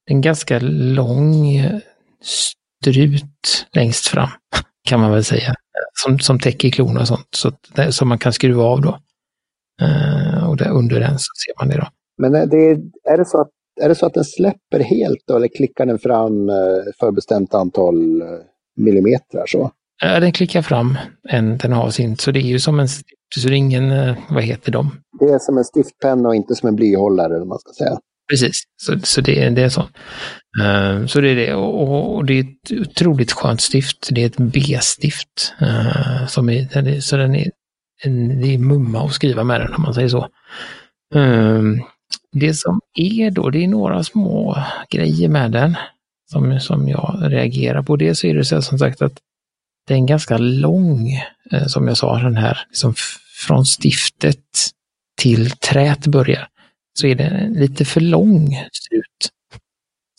en 0.06 0.22
ganska 0.22 0.60
lång 0.60 1.62
strut 2.22 3.68
längst 3.74 4.08
fram, 4.08 4.30
kan 4.90 5.00
man 5.00 5.12
väl 5.12 5.24
säga, 5.24 5.54
som, 6.04 6.20
som 6.20 6.40
täcker 6.40 6.70
klorna 6.70 7.00
och 7.00 7.08
sånt, 7.08 7.28
så, 7.36 7.52
som 7.90 8.08
man 8.08 8.18
kan 8.18 8.34
skruva 8.34 8.64
av 8.64 8.82
då. 8.82 9.00
Uh, 9.82 10.50
och 10.50 10.58
där 10.58 10.70
under 10.70 11.00
den 11.00 11.20
så 11.20 11.32
ser 11.46 11.60
man 11.60 11.70
det 11.70 11.78
då. 11.78 11.88
Men 12.18 12.36
är 12.36 12.46
det, 12.46 12.72
är 13.14 13.18
det 13.18 13.26
så 13.26 13.42
att 13.42 13.50
är 13.82 13.90
det 13.90 13.96
så 13.96 14.06
att 14.06 14.14
den 14.14 14.26
släpper 14.26 14.80
helt 14.80 15.24
då, 15.28 15.36
eller 15.36 15.48
klickar 15.48 15.86
den 15.86 16.00
fram 16.00 16.50
eh, 16.50 16.56
förbestämt 17.00 17.54
antal 17.54 18.22
eh, 18.22 18.28
millimeter? 18.76 19.44
Så? 19.48 19.72
Ja, 20.02 20.20
den 20.20 20.32
klickar 20.32 20.62
fram 20.62 20.98
en, 21.30 21.58
den 21.58 21.72
har 21.72 21.90
sin, 21.90 22.18
så 22.18 22.32
det 22.32 22.40
är 22.40 22.48
ju 22.48 22.60
som 22.60 22.80
en, 22.80 22.88
så 22.88 23.48
det 23.48 23.54
är 23.54 23.58
ingen, 23.58 23.92
eh, 23.92 24.16
vad 24.30 24.44
heter 24.44 24.72
de? 24.72 24.92
Det 25.20 25.26
är 25.26 25.40
som 25.40 25.58
en 25.58 25.64
stiftpenna 25.64 26.30
och 26.30 26.36
inte 26.36 26.56
som 26.56 26.70
en 26.70 26.76
blyhållare, 26.76 27.36
eller 27.36 27.46
man 27.46 27.60
ska 27.60 27.72
säga. 27.74 28.00
Precis, 28.32 28.64
så, 28.82 29.00
så 29.04 29.22
det, 29.22 29.50
det 29.50 29.62
är 29.62 29.70
så. 29.70 29.82
Uh, 30.62 31.06
så 31.06 31.22
det 31.22 31.30
är 31.30 31.36
det, 31.36 31.54
och, 31.54 32.16
och, 32.16 32.26
det 32.26 32.34
är 32.34 32.44
ett 32.44 32.90
otroligt 32.90 33.32
skönt 33.32 33.62
stift. 33.62 34.10
Det 34.12 34.22
är 34.22 34.26
ett 34.26 34.38
B-stift. 34.38 35.54
Uh, 35.62 36.28
som 36.28 36.50
är, 36.50 37.00
så 37.00 37.18
den 37.18 37.36
är, 37.36 37.52
en, 38.04 38.42
det 38.42 38.54
är 38.54 38.58
mumma 38.58 39.06
att 39.06 39.14
skriva 39.14 39.44
med 39.44 39.62
den, 39.62 39.74
om 39.74 39.82
man 39.82 39.94
säger 39.94 40.10
så. 40.10 40.28
Uh, 41.16 41.62
det 42.32 42.54
som 42.54 42.80
är 42.94 43.32
då, 43.32 43.50
det 43.50 43.64
är 43.64 43.68
några 43.68 44.04
små 44.04 44.58
grejer 44.90 45.30
med 45.30 45.52
den 45.52 45.76
som, 46.32 46.60
som 46.60 46.90
jag 46.90 47.20
reagerar 47.22 47.84
på. 47.84 47.96
Det 47.96 48.16
så 48.16 48.28
är 48.28 48.36
det 48.36 48.46
så 48.46 48.62
som 48.62 48.80
sagt 48.80 49.02
att 49.02 49.18
det 49.88 49.94
är 49.94 49.98
en 49.98 50.06
ganska 50.06 50.38
lång, 50.38 51.12
eh, 51.52 51.68
som 51.68 51.88
jag 51.88 51.98
sa, 51.98 52.18
den 52.18 52.38
här, 52.38 52.66
liksom 52.68 52.94
från 53.48 53.66
stiftet 53.66 54.46
till 55.22 55.52
trät 55.52 56.08
börjar, 56.08 56.48
så 57.00 57.08
är 57.08 57.16
det 57.16 57.50
lite 57.50 57.86
för 57.86 58.02
lång 58.02 58.48
strut. 58.72 59.30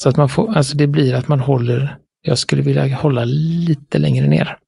Så 0.02 0.08
att 0.08 0.16
man 0.16 0.28
får, 0.28 0.56
alltså 0.56 0.76
det 0.76 0.86
blir 0.86 1.14
att 1.14 1.28
man 1.28 1.40
håller, 1.40 1.98
jag 2.22 2.38
skulle 2.38 2.62
vilja 2.62 2.96
hålla 2.96 3.24
lite 3.24 3.98
längre 3.98 4.26
ner. 4.26 4.58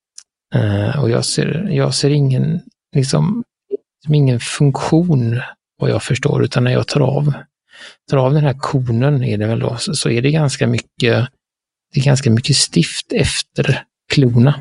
Uh, 0.55 1.03
och 1.03 1.11
jag 1.11 1.25
ser, 1.25 1.69
jag 1.71 1.95
ser 1.95 2.11
ingen, 2.11 2.61
liksom, 2.97 3.45
liksom, 3.71 4.15
ingen 4.15 4.41
funktion 4.41 5.41
vad 5.79 5.91
jag 5.91 6.03
förstår, 6.03 6.45
utan 6.45 6.65
när 6.65 6.73
jag 6.73 6.89
tar 6.89 7.01
av, 7.01 7.33
tar 8.11 8.17
av 8.17 8.35
den 8.35 8.45
här 8.45 8.57
konen 8.59 9.25
är 9.25 9.39
det 9.39 9.47
väl 9.47 9.61
då, 9.61 9.77
så, 9.77 9.95
så 9.95 10.11
är 10.11 10.23
det 10.23 10.31
ganska 10.31 10.67
mycket, 10.67 11.29
det 11.95 12.01
är 12.01 12.05
ganska 12.05 12.31
mycket 12.31 12.57
stift 12.57 13.13
efter 13.13 13.83
klorna. 14.13 14.61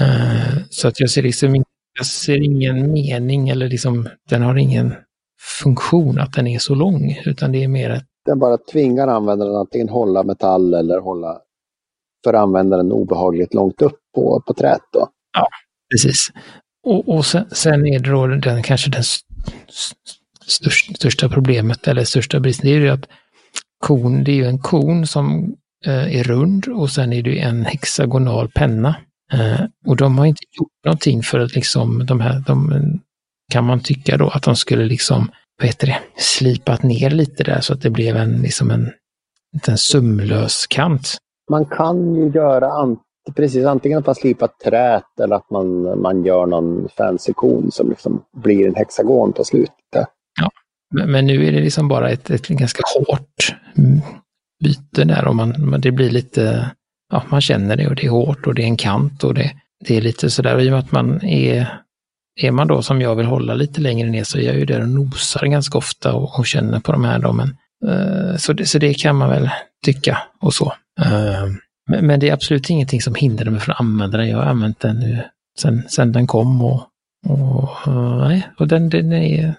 Uh, 0.00 0.58
så 0.70 0.88
att 0.88 1.00
jag 1.00 1.10
ser 1.10 1.22
liksom 1.22 1.64
jag 1.98 2.06
ser 2.06 2.42
ingen 2.42 2.92
mening 2.92 3.48
eller 3.48 3.68
liksom, 3.68 4.08
den 4.28 4.42
har 4.42 4.56
ingen 4.56 4.94
funktion 5.38 6.20
att 6.20 6.32
den 6.32 6.46
är 6.46 6.58
så 6.58 6.74
lång, 6.74 7.18
utan 7.24 7.52
det 7.52 7.64
är 7.64 7.68
mer 7.68 7.90
att... 7.90 8.04
Den 8.24 8.38
bara 8.38 8.58
tvingar 8.58 9.08
användaren 9.08 9.54
att 9.54 9.60
antingen 9.60 9.88
hålla 9.88 10.22
metall 10.22 10.74
eller 10.74 11.00
hålla 11.00 11.40
för 12.24 12.34
användaren 12.34 12.92
obehagligt 12.92 13.54
långt 13.54 13.82
upp 13.82 13.98
på, 14.14 14.42
på 14.46 14.54
trät. 14.54 14.80
Då. 14.92 15.08
Ja, 15.32 15.46
precis. 15.92 16.28
Och, 16.86 17.08
och 17.08 17.26
sen, 17.26 17.50
sen, 17.50 17.86
är 17.86 17.98
det 17.98 18.10
då 18.10 18.26
den, 18.26 18.62
kanske 18.62 18.90
den 18.90 19.02
största, 20.46 20.94
största 20.94 21.28
problemet, 21.28 21.88
eller 21.88 22.04
största 22.04 22.40
bristen, 22.40 22.66
det 22.66 22.76
är 22.76 22.80
ju 22.80 22.88
att 22.88 23.08
kon, 23.78 24.24
det 24.24 24.32
är 24.32 24.36
ju 24.36 24.44
en 24.44 24.58
kon 24.58 25.06
som 25.06 25.54
eh, 25.86 26.16
är 26.18 26.24
rund 26.24 26.68
och 26.68 26.90
sen 26.90 27.12
är 27.12 27.22
det 27.22 27.38
en 27.38 27.64
hexagonal 27.64 28.48
penna. 28.48 28.96
Eh, 29.32 29.60
och 29.86 29.96
de 29.96 30.18
har 30.18 30.26
inte 30.26 30.42
gjort 30.60 30.84
någonting 30.84 31.22
för 31.22 31.38
att 31.38 31.54
liksom 31.54 32.06
de 32.06 32.20
här, 32.20 32.44
de, 32.46 32.72
kan 33.52 33.64
man 33.64 33.80
tycka 33.80 34.16
då 34.16 34.28
att 34.28 34.42
de 34.42 34.56
skulle 34.56 34.84
liksom, 34.84 35.30
vad 35.58 35.66
heter 35.66 35.86
det, 35.86 36.00
slipat 36.16 36.82
ner 36.82 37.10
lite 37.10 37.44
där 37.44 37.60
så 37.60 37.72
att 37.72 37.82
det 37.82 37.90
blev 37.90 38.16
en, 38.16 38.42
liksom 38.42 38.70
en, 38.70 38.92
en 39.66 39.78
sömlös 39.78 40.66
kant. 40.66 41.16
Man 41.50 41.64
kan 41.64 42.14
ju 42.14 42.28
göra 42.28 42.96
precis 43.36 43.64
antingen 43.64 43.98
att 43.98 44.06
man 44.06 44.14
slipar 44.14 44.48
trät 44.64 45.20
eller 45.22 45.36
att 45.36 45.50
man, 45.50 46.00
man 46.00 46.24
gör 46.24 46.46
någon 46.46 46.88
fancy 46.96 47.32
kon 47.32 47.70
som 47.70 47.88
liksom 47.88 48.24
blir 48.36 48.66
en 48.66 48.74
hexagon 48.74 49.32
på 49.32 49.44
slutet. 49.44 50.06
Ja, 50.40 50.50
men 51.06 51.26
nu 51.26 51.46
är 51.46 51.52
det 51.52 51.60
liksom 51.60 51.88
bara 51.88 52.10
ett, 52.10 52.30
ett 52.30 52.48
ganska 52.48 52.82
hårt 52.96 53.56
byte 54.64 55.04
där 55.04 55.26
och 55.26 55.36
man, 55.36 55.80
det 55.80 55.90
blir 55.90 56.10
lite, 56.10 56.70
ja 57.12 57.22
man 57.28 57.40
känner 57.40 57.76
det 57.76 57.88
och 57.88 57.94
det 57.94 58.06
är 58.06 58.10
hårt 58.10 58.46
och 58.46 58.54
det 58.54 58.62
är 58.62 58.66
en 58.66 58.76
kant 58.76 59.24
och 59.24 59.34
det, 59.34 59.52
det 59.84 59.96
är 59.96 60.00
lite 60.00 60.30
sådär, 60.30 60.54
och 60.54 60.62
i 60.62 60.68
och 60.68 60.72
med 60.72 60.80
att 60.80 60.92
man 60.92 61.24
är, 61.24 61.80
är 62.38 62.50
man 62.50 62.68
då 62.68 62.82
som 62.82 63.00
jag 63.00 63.14
vill 63.14 63.26
hålla 63.26 63.54
lite 63.54 63.80
längre 63.80 64.10
ner 64.10 64.24
så 64.24 64.38
är 64.38 64.42
jag 64.42 64.54
ju 64.54 64.64
där 64.64 64.80
och 64.80 64.88
nosar 64.88 65.46
ganska 65.46 65.78
ofta 65.78 66.14
och, 66.14 66.38
och 66.38 66.46
känner 66.46 66.80
på 66.80 66.92
de 66.92 67.04
här 67.04 67.18
då, 67.18 67.32
men 67.32 67.56
uh, 67.86 68.36
så, 68.36 68.52
det, 68.52 68.66
så 68.66 68.78
det 68.78 68.94
kan 68.94 69.16
man 69.16 69.30
väl 69.30 69.50
tycka 69.84 70.18
och 70.40 70.54
så. 70.54 70.72
Uh, 71.00 71.46
men, 71.90 72.06
men, 72.06 72.20
det 72.20 72.28
är 72.28 72.32
absolut 72.32 72.70
ingenting 72.70 73.02
som 73.02 73.14
hindrar 73.14 73.50
mig 73.50 73.60
från 73.60 73.72
att 73.72 73.80
använda 73.80 74.18
den. 74.18 74.28
Jag 74.28 74.38
har 74.38 74.44
använt 74.44 74.80
den 74.80 75.00
nu 75.00 75.22
sen, 75.58 75.88
sen 75.88 76.12
den 76.12 76.26
kom 76.26 76.64
och, 76.64 76.82
och, 77.28 77.70
uh, 77.86 78.28
nej, 78.28 78.48
och 78.58 78.68
den, 78.68 78.88
den 78.88 79.12
är, 79.12 79.54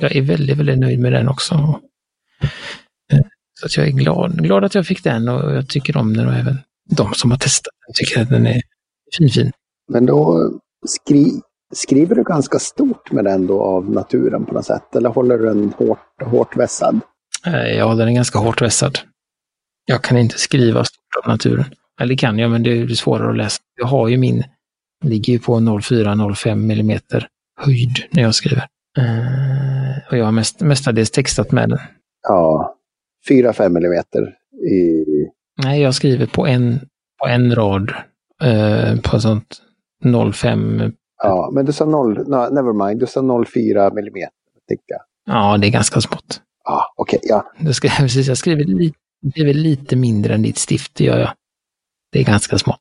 jag 0.00 0.16
är 0.16 0.22
väldigt, 0.22 0.58
väldigt 0.58 0.78
nöjd 0.78 1.00
med 1.00 1.12
den 1.12 1.28
också. 1.28 1.80
Så 3.60 3.66
att 3.66 3.76
jag 3.76 3.86
är 3.86 3.90
glad, 3.90 4.42
glad 4.42 4.64
att 4.64 4.74
jag 4.74 4.86
fick 4.86 5.04
den 5.04 5.28
och 5.28 5.54
jag 5.54 5.68
tycker 5.68 5.96
om 5.96 6.16
den 6.16 6.28
och 6.28 6.34
även 6.34 6.58
de 6.96 7.14
som 7.14 7.30
har 7.30 7.38
testat 7.38 7.72
den 7.86 7.94
tycker 7.94 8.22
att 8.22 8.28
den 8.28 8.46
är 8.46 8.62
fin, 9.18 9.28
fin. 9.28 9.52
Men 9.92 10.06
då 10.06 10.50
skri, 10.86 11.40
skriver 11.74 12.14
du 12.14 12.24
ganska 12.24 12.58
stort 12.58 13.12
med 13.12 13.24
den 13.24 13.46
då 13.46 13.62
av 13.62 13.90
naturen 13.90 14.46
på 14.46 14.54
något 14.54 14.64
sätt? 14.64 14.96
Eller 14.96 15.08
håller 15.08 15.38
du 15.38 15.44
den 15.44 15.72
hårt, 15.78 16.22
hårt 16.22 16.56
vässad? 16.56 17.00
Ja, 17.76 17.94
den 17.94 18.08
är 18.08 18.12
ganska 18.12 18.38
hårt 18.38 18.62
vässad. 18.62 18.98
Jag 19.84 20.02
kan 20.02 20.18
inte 20.18 20.38
skriva 20.38 20.84
stort 20.84 21.24
av 21.24 21.30
naturen. 21.30 21.64
Eller 22.00 22.16
kan 22.16 22.38
jag, 22.38 22.50
men 22.50 22.62
det 22.62 22.70
är 22.70 22.88
svårare 22.88 23.30
att 23.30 23.36
läsa. 23.36 23.62
Jag 23.80 23.86
har 23.86 24.08
ju 24.08 24.16
min, 24.16 24.44
ligger 25.04 25.32
ju 25.32 25.38
på 25.38 25.56
0,4-0,5 25.56 26.54
millimeter 26.54 27.28
höjd 27.60 27.96
när 28.10 28.22
jag 28.22 28.34
skriver. 28.34 28.66
Uh, 28.98 30.10
och 30.10 30.18
jag 30.18 30.24
har 30.24 30.32
mest, 30.32 30.60
mestadels 30.60 31.10
textat 31.10 31.52
med 31.52 31.68
den. 31.68 31.78
Ja, 32.28 32.76
4-5 33.30 33.68
millimeter 33.68 34.22
i... 34.70 35.04
Nej, 35.62 35.82
jag 35.82 35.94
skriver 35.94 36.26
på 36.26 36.46
en, 36.46 36.80
på 37.22 37.28
en 37.28 37.54
rad 37.54 37.92
uh, 38.44 39.00
på 39.00 39.20
sånt 39.20 39.62
0,5. 40.04 40.92
Ja, 41.22 41.50
men 41.52 41.66
du 41.66 41.72
sa 41.72 41.84
0, 41.84 42.14
no, 42.28 42.36
never 42.36 42.86
mind, 42.86 43.00
du 43.00 43.06
sa 43.06 43.20
0,4 43.20 43.94
millimeter. 43.94 44.30
Jag. 44.86 45.00
Ja, 45.26 45.58
det 45.58 45.66
är 45.66 45.70
ganska 45.70 46.00
smått. 46.00 46.40
Ja, 46.64 46.94
okej, 46.96 47.18
okay, 47.18 47.28
ja. 47.30 47.52
Jag, 47.58 47.74
ska, 47.74 47.88
precis, 47.98 48.28
jag 48.28 48.38
skriver 48.38 48.64
lite 48.64 48.98
väl 49.34 49.56
lite 49.56 49.96
mindre 49.96 50.34
än 50.34 50.42
ditt 50.42 50.58
stift, 50.58 50.94
det 50.94 51.04
gör 51.04 51.18
jag. 51.18 51.32
Det 52.12 52.20
är 52.20 52.24
ganska 52.24 52.58
smått. 52.58 52.80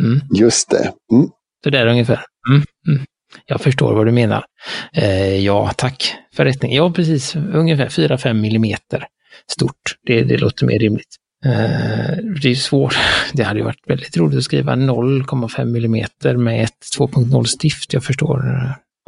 Mm. 0.00 0.20
Just 0.34 0.70
det. 0.70 0.92
Mm. 1.12 1.28
Så 1.64 1.70
där 1.70 1.86
ungefär. 1.86 2.24
Mm. 2.48 2.62
Mm. 2.88 3.06
Jag 3.46 3.60
förstår 3.60 3.94
vad 3.94 4.06
du 4.06 4.12
menar. 4.12 4.44
Eh, 4.92 5.36
ja, 5.36 5.72
tack 5.76 6.14
för 6.34 6.44
rättning. 6.44 6.74
Ja, 6.74 6.92
precis. 6.92 7.36
Ungefär 7.36 7.88
4-5 7.88 8.32
millimeter 8.32 9.06
stort. 9.50 9.96
Det, 10.06 10.22
det 10.22 10.36
låter 10.36 10.66
mer 10.66 10.78
rimligt. 10.78 11.16
Eh, 11.44 12.16
det 12.42 12.50
är 12.50 12.54
svårt. 12.54 12.94
Det 13.32 13.42
hade 13.42 13.62
varit 13.62 13.82
väldigt 13.86 14.16
roligt 14.16 14.38
att 14.38 14.44
skriva 14.44 14.72
0,5 14.72 15.64
millimeter 15.64 16.36
med 16.36 16.64
ett 16.64 16.98
2.0 16.98 17.44
stift. 17.44 17.92
Jag 17.92 18.04
förstår 18.04 18.42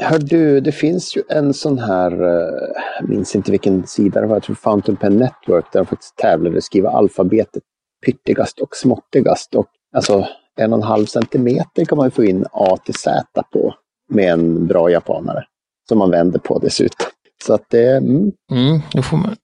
Hör 0.03 0.18
du, 0.18 0.61
det 0.61 0.73
finns 0.73 1.16
ju 1.16 1.23
en 1.29 1.55
sån 1.55 1.79
här, 1.79 2.12
eh, 2.23 2.75
jag 3.01 3.09
minns 3.09 3.37
inte 3.37 3.51
vilken 3.51 3.87
sida 3.87 4.20
det 4.20 4.27
var, 4.27 4.37
jag 4.37 4.42
tror 4.42 4.57
Fountain 4.57 4.97
Pen 4.97 5.16
Network, 5.16 5.73
där 5.73 5.81
de 5.81 5.87
faktiskt 5.87 6.16
tävlade 6.16 6.57
att 6.57 6.64
skriva 6.64 6.90
alfabetet 6.90 7.62
pyttigast 8.07 8.61
och 8.61 8.77
småttigast. 8.77 9.55
Och 9.55 9.66
alltså 9.97 10.27
en 10.57 10.73
och 10.73 10.79
en 10.79 10.83
halv 10.83 11.07
centimeter 11.07 11.85
kan 11.85 11.99
man 11.99 12.11
få 12.11 12.25
in 12.25 12.44
A 12.53 12.77
till 12.85 12.94
Z 12.94 13.42
på 13.53 13.75
med 14.09 14.33
en 14.33 14.66
bra 14.66 14.90
japanare. 14.90 15.44
Som 15.88 15.99
man 15.99 16.11
vänder 16.11 16.38
på 16.38 16.59
dessutom. 16.59 17.07
Så 17.44 17.55
att 17.55 17.64
det... 17.70 17.97
Mm. 17.97 18.33
Mm, 18.53 18.81
då, 18.92 19.03
får 19.03 19.16
man, 19.16 19.37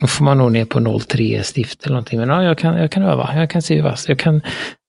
då 0.00 0.06
får 0.06 0.24
man 0.24 0.38
nog 0.38 0.52
ner 0.52 0.64
på 0.64 0.78
0,3 0.78 1.42
stift 1.42 1.84
eller 1.84 1.94
någonting. 1.94 2.18
Men 2.18 2.28
ja, 2.28 2.42
jag 2.42 2.58
kan, 2.58 2.76
jag 2.76 2.90
kan 2.90 3.02
öva, 3.02 3.36
jag 3.36 3.50
kan 3.50 3.62
se 3.62 3.82
vad. 3.82 3.98
Jag 4.06 4.18
kan 4.18 4.40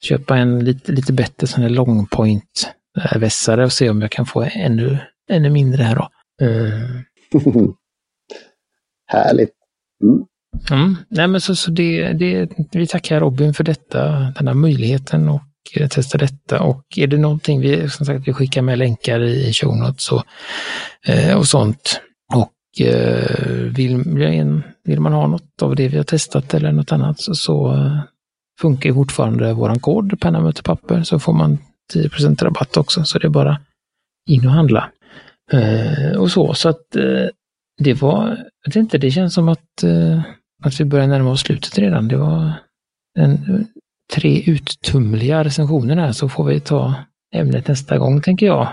köpa 0.04 0.38
en 0.38 0.65
lite, 0.65 0.91
lite 0.91 1.13
bättre 1.13 1.48
sån 1.48 1.62
här 1.62 1.69
long 1.69 2.08
point 2.08 2.74
vässare 3.15 3.65
och 3.65 3.72
se 3.72 3.89
om 3.89 4.02
jag 4.02 4.12
kan 4.12 4.26
få 4.26 4.48
ännu, 4.52 4.98
ännu 5.30 5.50
mindre 5.50 5.84
här 5.84 5.95
då. 5.95 6.10
Uh. 6.45 7.02
Härligt. 9.08 9.54
Mm. 10.04 10.26
Mm. 10.72 10.95
Nej, 11.10 11.28
men 11.28 11.41
så, 11.41 11.56
så 11.56 11.72
det, 11.72 12.13
det, 12.13 12.50
vi 12.72 12.88
tackar 12.88 13.19
Robin 13.19 13.54
för 13.54 13.63
detta, 13.63 14.10
den 14.10 14.48
här 14.48 14.54
möjligheten 14.54 15.30
och 15.30 15.41
eh, 15.76 15.88
testa 15.88 16.17
detta. 16.17 16.62
Och 16.62 16.84
är 16.98 17.08
det 17.08 17.17
någonting 17.17 17.62
vi, 17.62 17.89
som 17.89 18.06
sagt, 18.06 18.28
vi 18.28 18.34
skickar 18.34 18.62
med 18.62 18.78
länkar 18.78 19.24
i 19.24 19.54
show 19.54 19.78
notes 19.78 20.12
och, 20.12 20.24
eh, 21.06 21.38
och 21.38 21.48
sånt. 21.48 22.02
Och 22.34 22.86
eh, 22.86 23.45
vill, 23.48 23.98
vill 24.89 24.99
man 24.99 25.13
ha 25.13 25.28
något 25.28 25.62
av 25.62 25.75
det 25.75 25.88
vi 25.88 25.97
har 25.97 26.04
testat 26.04 26.54
eller 26.54 26.71
något 26.71 26.91
annat 26.91 27.19
så, 27.19 27.36
så 27.36 27.73
eh, 27.73 27.99
funkar 28.62 28.93
fortfarande 28.93 29.54
våran 29.54 29.80
kod, 29.80 30.19
penna, 30.19 30.41
möte, 30.41 30.63
papper, 30.63 31.04
så 31.04 31.19
får 31.19 31.34
man 31.34 31.58
10% 31.93 32.43
rabatt 32.43 32.78
också, 32.78 33.04
så 33.04 33.19
det 33.19 33.28
är 33.28 33.30
bara 33.30 33.60
in 34.30 34.47
och 34.47 34.54
handla. 34.54 34.91
Eh, 35.52 36.17
och 36.17 36.32
så, 36.32 36.54
så 36.54 36.69
att 36.69 36.95
eh, 36.95 37.28
det 37.78 37.93
var, 37.93 38.28
jag 38.65 38.69
vet 38.69 38.75
inte, 38.75 38.97
det 38.97 39.12
känns 39.12 39.34
som 39.34 39.49
att, 39.49 39.84
eh, 39.84 40.21
att 40.63 40.80
vi 40.80 40.86
börjar 40.86 41.08
närma 41.08 41.32
oss 41.32 41.41
slutet 41.41 41.78
redan. 41.78 42.08
Det 42.08 42.17
var 42.17 42.54
en, 43.19 43.67
tre 44.13 44.41
uttumliga 44.41 45.43
recensioner 45.43 45.95
här 45.95 46.12
så 46.12 46.30
får 46.30 46.43
vi 46.43 46.60
ta 46.60 46.93
ämnet 47.36 47.67
nästa 47.67 47.97
gång 47.97 48.21
tänker 48.21 48.45
jag. 48.45 48.67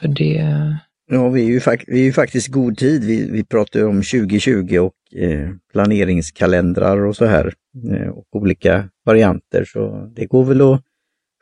För 0.00 0.08
det... 0.08 0.76
Ja, 1.10 1.28
vi 1.28 1.42
är 1.42 1.48
ju, 1.48 1.60
fak 1.60 1.84
vi 1.86 2.00
är 2.00 2.04
ju 2.04 2.12
faktiskt 2.12 2.48
god 2.48 2.76
tid. 2.76 3.04
Vi, 3.04 3.30
vi 3.30 3.44
pratar 3.44 3.84
om 3.84 3.96
2020 3.96 4.78
och 4.78 5.18
eh, 5.18 5.50
planeringskalendrar 5.72 7.04
och 7.04 7.16
så 7.16 7.26
här. 7.26 7.54
Eh, 7.92 8.08
och 8.08 8.24
olika 8.32 8.88
varianter, 9.04 9.64
så 9.64 10.12
det 10.16 10.26
går 10.26 10.44
väl 10.44 10.60
att 10.60 10.82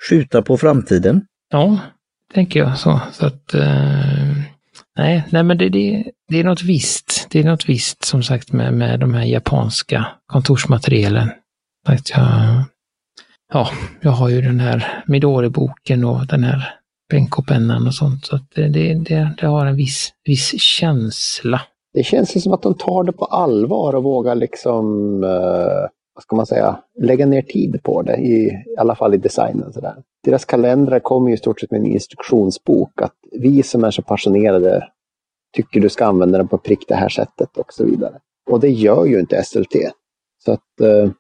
skjuta 0.09 0.43
på 0.43 0.57
framtiden. 0.57 1.27
Ja, 1.51 1.79
tänker 2.35 2.61
jag 2.61 2.79
så. 2.79 3.01
så 3.13 3.27
att, 3.27 3.55
eh, 3.55 4.37
nej, 4.99 5.25
nej, 5.31 5.43
men 5.43 5.59
det, 5.59 5.69
det, 5.69 6.05
det 6.29 6.41
är 6.41 6.45
något 6.45 6.63
visst. 6.63 7.27
Det 7.31 7.41
är 7.41 7.45
något 7.45 7.69
visst 7.69 8.05
som 8.05 8.23
sagt 8.23 8.53
med, 8.53 8.75
med 8.75 9.01
de 9.01 9.15
här 9.15 9.25
japanska 9.25 10.07
kontorsmaterialen. 10.27 11.31
Att 11.87 12.11
jag, 12.11 12.65
ja, 13.53 13.71
jag 14.01 14.11
har 14.11 14.29
ju 14.29 14.41
den 14.41 14.61
här 14.61 15.03
Midori-boken 15.07 16.05
och 16.05 16.27
den 16.27 16.45
här 16.45 16.75
pennan 17.47 17.87
och 17.87 17.95
sånt. 17.95 18.27
Så 18.27 18.37
att 18.37 18.51
det, 18.55 18.69
det, 18.69 18.95
det, 18.95 19.35
det, 19.41 19.47
har 19.47 19.67
en 19.67 19.77
viss, 19.77 20.13
viss 20.25 20.61
känsla. 20.61 21.61
Det 21.95 22.03
känns 22.03 22.37
ju 22.37 22.41
som 22.41 22.53
att 22.53 22.63
de 22.63 22.75
tar 22.75 23.05
det 23.05 23.13
på 23.13 23.25
allvar 23.25 23.95
och 23.95 24.03
vågar 24.03 24.35
liksom, 24.35 24.85
eh, 25.25 25.89
vad 26.15 26.23
ska 26.23 26.37
man 26.37 26.47
säga, 26.47 26.81
lägga 27.03 27.27
ner 27.27 27.43
tid 27.43 27.81
på 27.83 28.03
det, 28.03 28.17
i, 28.17 28.47
i 28.47 28.77
alla 28.79 28.95
fall 28.95 29.15
i 29.15 29.17
designen. 29.17 29.73
Så 29.73 29.81
där. 29.81 29.95
Deras 30.25 30.45
kalendrar 30.45 31.01
kommer 31.01 31.29
ju 31.29 31.35
i 31.35 31.39
stort 31.39 31.61
sett 31.61 31.71
med 31.71 31.81
en 31.81 31.87
instruktionsbok, 31.87 33.03
att 33.03 33.15
vi 33.33 33.63
som 33.63 33.85
är 33.85 33.91
så 33.91 34.03
passionerade 34.03 34.89
tycker 35.57 35.81
du 35.81 35.89
ska 35.89 36.07
använda 36.07 36.39
den 36.39 36.49
på 36.49 36.59
prick 36.59 36.89
det 36.89 36.95
här 36.95 37.09
sättet 37.09 37.57
och 37.57 37.73
så 37.73 37.85
vidare. 37.85 38.19
Och 38.51 38.61
det 38.61 38.71
gör 38.71 39.05
ju 39.05 39.21
inte 39.21 39.45
SLT. 39.45 39.75
Så 40.45 40.53
att, 40.53 40.81
eh, 40.81 41.11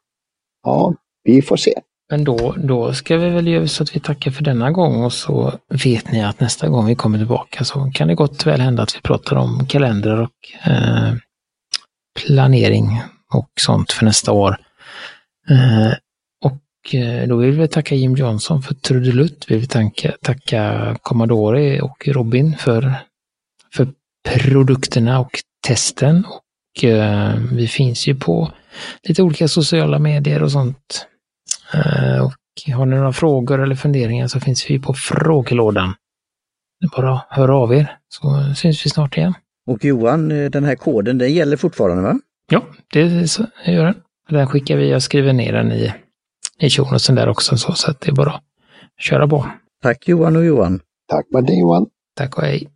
ja, 0.63 0.95
vi 1.25 1.43
får 1.43 1.57
se. 1.57 1.75
Men 2.11 2.25
då, 2.25 2.55
då 2.59 2.93
ska 2.93 3.17
vi 3.17 3.31
väl 3.31 3.49
göra 3.49 3.69
så 3.69 3.83
att 3.83 3.97
vi 3.97 4.01
tackar 4.01 4.31
för 4.31 4.45
denna 4.45 4.71
gång 4.71 5.05
och 5.05 5.13
så 5.13 5.59
vet 5.85 6.13
ni 6.13 6.25
att 6.25 6.41
nästa 6.41 6.69
gång 6.69 6.87
vi 6.87 6.95
kommer 6.95 7.19
tillbaka 7.19 7.65
så 7.65 7.91
kan 7.95 8.09
det 8.09 8.15
gott 8.15 8.47
väl 8.47 8.61
hända 8.61 8.83
att 8.83 8.97
vi 8.97 9.01
pratar 9.01 9.37
om 9.37 9.67
kalendrar 9.67 10.23
och 10.23 10.71
eh, 10.71 11.15
planering 12.27 13.03
och 13.33 13.51
sånt 13.61 13.93
för 13.93 14.05
nästa 14.05 14.33
år. 14.33 14.57
Eh, 15.51 15.93
och 16.45 16.95
eh, 16.95 17.29
då 17.29 17.37
vill 17.37 17.61
vi 17.61 17.69
tacka 17.69 17.95
Jim 17.95 18.17
Johnson 18.17 18.63
för 18.63 18.75
trudelutt. 18.75 19.45
Vi 19.49 19.57
vill 19.57 19.69
tacka, 19.69 20.13
tacka 20.23 20.97
Commodore 21.03 21.81
och 21.81 22.09
Robin 22.09 22.57
för, 22.59 22.95
för 23.75 23.89
produkterna 24.25 25.21
och 25.21 25.31
testen. 25.67 26.25
Och 26.25 26.85
eh, 26.85 27.35
vi 27.53 27.69
finns 27.69 28.07
ju 28.07 28.15
på 28.15 28.53
lite 29.03 29.23
olika 29.23 29.49
sociala 29.49 29.99
medier 29.99 30.43
och 30.43 30.53
sånt 30.53 31.07
och 32.23 32.33
har 32.77 32.87
ni 32.87 32.97
några 32.97 33.13
frågor 33.13 33.63
eller 33.63 33.75
funderingar 33.75 34.27
så 34.27 34.41
finns 34.41 34.71
vi 34.71 34.79
på 34.79 34.95
frågelådan. 34.95 35.95
Det 36.81 36.87
är 36.87 37.03
bara 37.03 37.13
att 37.13 37.27
höra 37.31 37.57
av 37.57 37.75
er 37.75 37.97
så 38.09 38.55
syns 38.57 38.87
vi 38.87 38.91
snart 38.91 39.17
igen. 39.17 39.35
Och 39.67 39.85
Johan, 39.85 40.31
eh, 40.31 40.51
den 40.51 40.65
här 40.65 40.75
koden 40.75 41.19
den 41.19 41.33
gäller 41.35 41.57
fortfarande 41.57 42.03
va? 42.03 42.19
Ja, 42.51 42.63
det 42.93 43.01
gör 43.67 43.85
den. 43.85 43.95
Den 44.29 44.47
skickar 44.47 44.77
vi, 44.77 44.91
jag 44.91 45.03
skriver 45.03 45.33
ner 45.33 45.53
den 45.53 45.73
i, 45.73 45.93
i 46.59 46.71
shownotesen 46.71 47.15
där 47.15 47.29
också 47.29 47.57
så, 47.57 47.73
så 47.73 47.91
att 47.91 48.01
det 48.01 48.11
är 48.11 48.15
bara 48.15 48.31
att 48.31 48.43
köra 48.99 49.29
på. 49.29 49.47
Tack 49.83 50.09
Johan 50.09 50.37
och 50.37 50.45
Johan. 50.45 50.81
Tack 51.09 51.27
med 51.31 51.45
det 51.45 51.55
Johan. 51.55 51.87
Tack 52.17 52.39
och 52.39 52.43
hej. 52.43 52.69